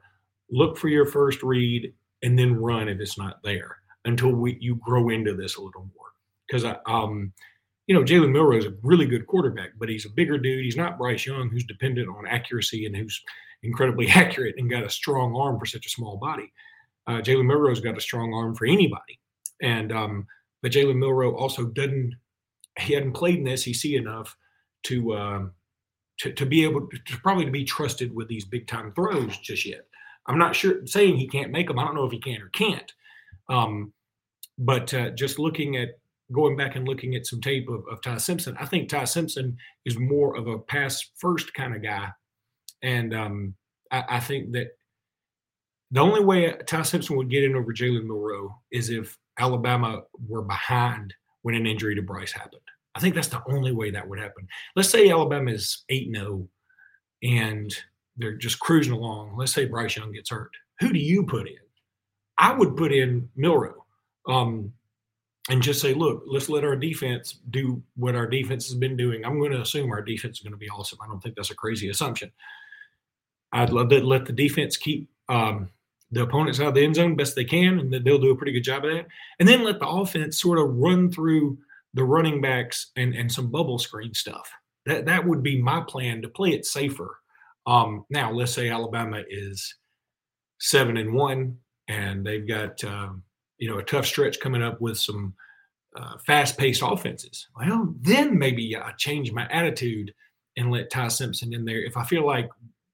look 0.54 0.78
for 0.78 0.88
your 0.88 1.06
first 1.06 1.44
read 1.44 1.94
and 2.22 2.38
then 2.38 2.56
run 2.56 2.88
if 2.88 3.00
it's 3.00 3.18
not 3.18 3.42
there 3.44 3.78
until 4.06 4.32
we 4.32 4.58
you 4.60 4.76
grow 4.76 5.10
into 5.10 5.34
this 5.34 5.56
a 5.56 5.62
little 5.62 5.90
more. 5.96 6.12
Because 6.48 6.66
um 6.86 7.34
you 7.88 7.96
know, 7.96 8.04
Jalen 8.04 8.32
Milroe 8.32 8.58
is 8.58 8.66
a 8.66 8.74
really 8.82 9.06
good 9.06 9.28
quarterback, 9.28 9.72
but 9.78 9.90
he's 9.90 10.06
a 10.06 10.10
bigger 10.10 10.38
dude. 10.38 10.64
He's 10.64 10.78
not 10.78 10.98
Bryce 10.98 11.26
Young, 11.26 11.50
who's 11.50 11.66
dependent 11.66 12.08
on 12.08 12.26
accuracy 12.26 12.86
and 12.86 12.96
who's 12.96 13.22
incredibly 13.64 14.08
accurate 14.10 14.56
and 14.58 14.70
got 14.70 14.86
a 14.86 14.90
strong 14.90 15.36
arm 15.36 15.60
for 15.60 15.66
such 15.66 15.86
a 15.86 15.90
small 15.90 16.18
body. 16.18 16.52
Uh, 17.08 17.20
Jalen 17.20 17.46
Milroe's 17.46 17.82
got 17.82 17.98
a 17.98 18.02
strong 18.02 18.34
arm 18.34 18.56
for 18.56 18.66
anybody, 18.66 19.20
and 19.62 19.92
um, 19.92 20.26
but 20.62 20.72
Jalen 20.72 20.98
Milroe 20.98 21.36
also 21.36 21.66
doesn't. 21.66 22.16
He 22.80 22.94
hadn't 22.94 23.12
played 23.14 23.40
in 23.40 23.44
the 23.44 23.58
SEC 23.58 23.92
enough 23.92 24.36
to 24.84 25.14
um, 25.16 25.52
to, 26.20 26.32
to 26.32 26.46
be 26.46 26.64
able 26.64 26.88
to, 26.88 26.98
to 26.98 27.18
probably 27.18 27.46
to 27.46 27.52
be 27.52 27.66
trusted 27.66 28.16
with 28.16 28.30
these 28.30 28.46
big 28.46 28.68
time 28.68 28.94
throws 28.94 29.38
just 29.40 29.66
yet. 29.66 29.86
I'm 30.28 30.38
not 30.38 30.56
sure 30.56 30.86
saying 30.86 31.18
he 31.18 31.28
can't 31.28 31.52
make 31.52 31.68
them. 31.68 31.80
I 31.80 31.84
don't 31.84 31.96
know 31.96 32.06
if 32.06 32.12
he 32.12 32.20
can 32.20 32.42
or 32.42 32.50
can't. 32.50 32.92
Um, 33.50 33.94
but 34.58 34.94
uh, 34.94 35.10
just 35.12 35.40
looking 35.40 35.78
at 35.78 36.00
going 36.32 36.56
back 36.56 36.76
and 36.76 36.88
looking 36.88 37.16
at 37.16 37.26
some 37.26 37.42
tape 37.42 37.70
of, 37.70 37.84
of 37.92 38.02
Ty 38.02 38.18
Simpson, 38.18 38.56
I 38.60 38.66
think 38.66 38.90
Ty 38.90 39.06
Simpson 39.06 39.58
is 39.86 39.98
more 39.98 40.38
of 40.38 40.48
a 40.48 40.60
pass 40.60 41.04
first 41.18 41.54
kind 41.54 41.76
of 41.76 41.84
guy, 41.84 42.10
and 42.82 43.14
um, 43.14 43.56
I, 43.92 44.04
I, 44.10 44.20
think 44.20 44.52
that 44.54 44.70
the 45.92 46.00
only 46.00 46.24
way 46.24 46.56
Ty 46.66 46.84
Simpson 46.84 47.18
would 47.18 47.30
get 47.30 47.44
in 47.44 47.56
over 47.56 47.74
Jalen 47.74 48.06
Milroe 48.06 48.56
is 48.72 48.90
if 48.90 49.18
Alabama 49.40 50.04
were 50.28 50.44
behind 50.44 51.14
when 51.42 51.56
an 51.56 51.68
injury 51.68 51.96
to 51.96 52.02
Bryce 52.02 52.32
happened. 52.32 52.62
I 52.96 53.00
think 53.00 53.16
that's 53.16 53.28
the 53.28 53.42
only 53.48 53.72
way 53.72 53.92
that 53.92 54.08
would 54.08 54.20
happen. 54.20 54.48
Let's 54.76 54.90
say 54.90 55.10
Alabama 55.10 55.52
is 55.52 55.84
eight 55.90 56.14
0 56.14 56.48
and 57.24 57.76
they're 58.18 58.36
just 58.36 58.60
cruising 58.60 58.94
along. 58.94 59.36
Let's 59.38 59.54
say 59.54 59.66
Bryce 59.66 59.96
Young 59.96 60.12
gets 60.12 60.30
hurt. 60.30 60.52
Who 60.80 60.94
do 60.94 61.00
you 61.00 61.26
put 61.26 61.48
in? 61.48 61.56
I 62.38 62.54
would 62.54 62.76
put 62.76 62.92
in 62.92 63.30
Milroe 63.36 63.86
um, 64.28 64.74
and 65.50 65.62
just 65.62 65.82
say, 65.82 65.94
look, 65.94 66.24
let's 66.28 66.50
let 66.50 66.64
our 66.64 66.76
defense 66.76 67.40
do 67.50 67.82
what 67.96 68.16
our 68.16 68.28
defense 68.28 68.68
has 68.68 68.76
been 68.76 68.98
doing. 68.98 69.26
I'm 69.26 69.40
going 69.40 69.52
to 69.52 69.62
assume 69.62 69.92
our 69.92 70.02
defense 70.02 70.38
is 70.38 70.44
going 70.44 70.54
to 70.54 70.58
be 70.58 70.70
awesome. 70.70 71.00
I 71.04 71.08
don't 71.08 71.22
think 71.22 71.36
that's 71.36 71.52
a 71.52 71.56
crazy 71.56 71.90
assumption. 71.90 72.32
I'd 73.52 73.72
love 73.72 73.90
to 73.90 74.00
let 74.02 74.26
the 74.26 74.34
defense 74.34 74.78
keep 74.78 75.10
um, 75.30 75.70
the 76.12 76.24
opponents 76.24 76.60
out 76.60 76.68
of 76.68 76.74
the 76.76 76.84
end 76.84 76.96
zone 76.96 77.16
best 77.16 77.36
they 77.36 77.46
can, 77.46 77.80
and 77.80 77.94
they'll 77.94 78.20
do 78.20 78.32
a 78.32 78.36
pretty 78.36 78.52
good 78.52 78.64
job 78.64 78.86
of 78.86 78.92
that. 78.92 79.08
And 79.40 79.48
then 79.48 79.64
let 79.64 79.80
the 79.80 79.88
offense 79.88 80.40
sort 80.40 80.60
of 80.60 80.76
run 80.76 81.12
through 81.12 81.58
the 81.94 82.04
running 82.04 82.42
backs 82.42 82.92
and, 82.96 83.14
and 83.16 83.32
some 83.32 83.52
bubble 83.52 83.78
screen 83.80 84.14
stuff. 84.14 84.50
That 84.86 85.06
that 85.06 85.26
would 85.26 85.44
be 85.44 85.62
my 85.62 85.82
plan 85.88 86.22
to 86.22 86.28
play 86.28 86.50
it 86.50 86.66
safer. 86.66 87.20
Um, 87.66 88.06
now, 88.10 88.32
let's 88.32 88.54
say 88.54 88.70
Alabama 88.70 89.24
is 89.30 89.76
seven 90.60 90.98
and 90.98 91.14
one, 91.14 91.58
and 91.88 92.26
they've 92.26 92.48
got 92.48 92.84
um, 92.84 93.24
you 93.58 93.70
know 93.70 93.78
a 93.78 93.84
tough 93.84 94.06
stretch 94.06 94.40
coming 94.40 94.64
up 94.64 94.82
with 94.82 94.98
some 94.98 95.34
uh, 95.96 96.18
fast-paced 96.26 96.82
offenses. 96.84 97.48
Well, 97.56 97.94
then 98.02 98.38
maybe 98.38 98.76
I 98.76 98.92
change 98.98 99.32
my 99.32 99.48
attitude 99.50 100.14
and 100.58 100.72
let 100.72 100.90
Ty 100.90 101.10
Simpson 101.10 101.54
in 101.54 101.66
there 101.66 101.84
if 101.84 101.98
I 101.98 102.04
feel 102.04 102.26
like 102.26 102.50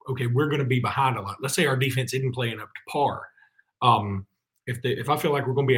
okay, 0.10 0.28
we're 0.28 0.48
going 0.48 0.60
to 0.60 0.66
be 0.66 0.80
behind 0.80 1.18
a 1.18 1.22
lot. 1.22 1.38
Let's 1.42 1.54
say 1.54 1.66
our 1.66 1.78
defense 1.78 2.14
isn't 2.14 2.34
playing 2.34 2.60
up 2.60 2.70
to 2.74 2.92
par. 2.92 3.28
Um, 3.82 4.26
if 4.68 4.82
the, 4.82 5.00
if 5.00 5.10
I 5.10 5.18
feel 5.18 5.32
like 5.32 5.48
we're 5.48 5.54
going 5.54 5.68
to 5.68 5.74
be 5.74 5.78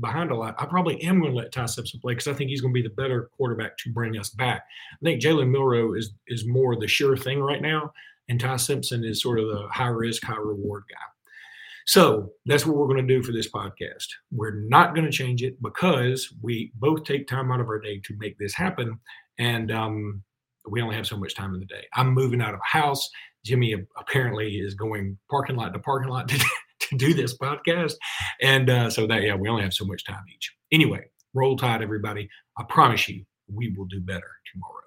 behind, 0.00 0.30
a 0.30 0.34
lot, 0.34 0.56
I 0.58 0.66
probably 0.66 1.00
am 1.02 1.20
going 1.20 1.32
to 1.32 1.38
let 1.38 1.52
Ty 1.52 1.66
Simpson 1.66 2.00
play 2.00 2.14
because 2.14 2.28
I 2.28 2.32
think 2.32 2.50
he's 2.50 2.60
going 2.60 2.74
to 2.74 2.80
be 2.80 2.86
the 2.86 2.94
better 2.94 3.30
quarterback 3.36 3.76
to 3.78 3.92
bring 3.92 4.18
us 4.18 4.30
back. 4.30 4.64
I 4.94 5.04
think 5.04 5.22
Jalen 5.22 5.50
Milroe 5.50 5.94
is 5.94 6.12
is 6.28 6.46
more 6.46 6.76
the 6.76 6.88
sure 6.88 7.16
thing 7.16 7.40
right 7.40 7.62
now, 7.62 7.92
and 8.28 8.40
Ty 8.40 8.56
Simpson 8.56 9.04
is 9.04 9.22
sort 9.22 9.38
of 9.38 9.48
the 9.48 9.68
high 9.70 9.88
risk, 9.88 10.24
high 10.24 10.36
reward 10.36 10.84
guy. 10.90 10.96
So 11.86 12.30
that's 12.46 12.64
what 12.64 12.76
we're 12.76 12.86
going 12.86 13.06
to 13.06 13.14
do 13.14 13.22
for 13.22 13.32
this 13.32 13.50
podcast. 13.50 14.06
We're 14.30 14.60
not 14.68 14.94
going 14.94 15.04
to 15.04 15.12
change 15.12 15.42
it 15.42 15.60
because 15.60 16.32
we 16.40 16.72
both 16.76 17.04
take 17.04 17.26
time 17.26 17.50
out 17.50 17.60
of 17.60 17.68
our 17.68 17.80
day 17.80 18.00
to 18.04 18.16
make 18.18 18.38
this 18.38 18.54
happen, 18.54 18.98
and 19.38 19.72
um, 19.72 20.22
we 20.68 20.80
only 20.80 20.96
have 20.96 21.06
so 21.06 21.16
much 21.16 21.34
time 21.34 21.54
in 21.54 21.60
the 21.60 21.66
day. 21.66 21.84
I'm 21.94 22.14
moving 22.14 22.40
out 22.40 22.54
of 22.54 22.60
a 22.60 22.78
house. 22.78 23.08
Jimmy 23.44 23.74
apparently 23.96 24.56
is 24.56 24.74
going 24.74 25.18
parking 25.30 25.56
lot 25.56 25.72
to 25.72 25.80
parking 25.80 26.10
lot 26.10 26.28
to, 26.28 26.38
to 26.38 26.96
do 26.96 27.14
this 27.14 27.36
podcast. 27.36 27.94
And 28.40 28.70
uh, 28.70 28.90
so 28.90 29.06
that, 29.06 29.22
yeah, 29.22 29.34
we 29.34 29.48
only 29.48 29.62
have 29.62 29.74
so 29.74 29.84
much 29.84 30.04
time 30.04 30.22
each. 30.32 30.52
Anyway, 30.70 31.04
roll 31.34 31.56
tide, 31.56 31.82
everybody. 31.82 32.28
I 32.56 32.62
promise 32.68 33.08
you, 33.08 33.24
we 33.52 33.74
will 33.76 33.86
do 33.86 34.00
better 34.00 34.30
tomorrow. 34.52 34.82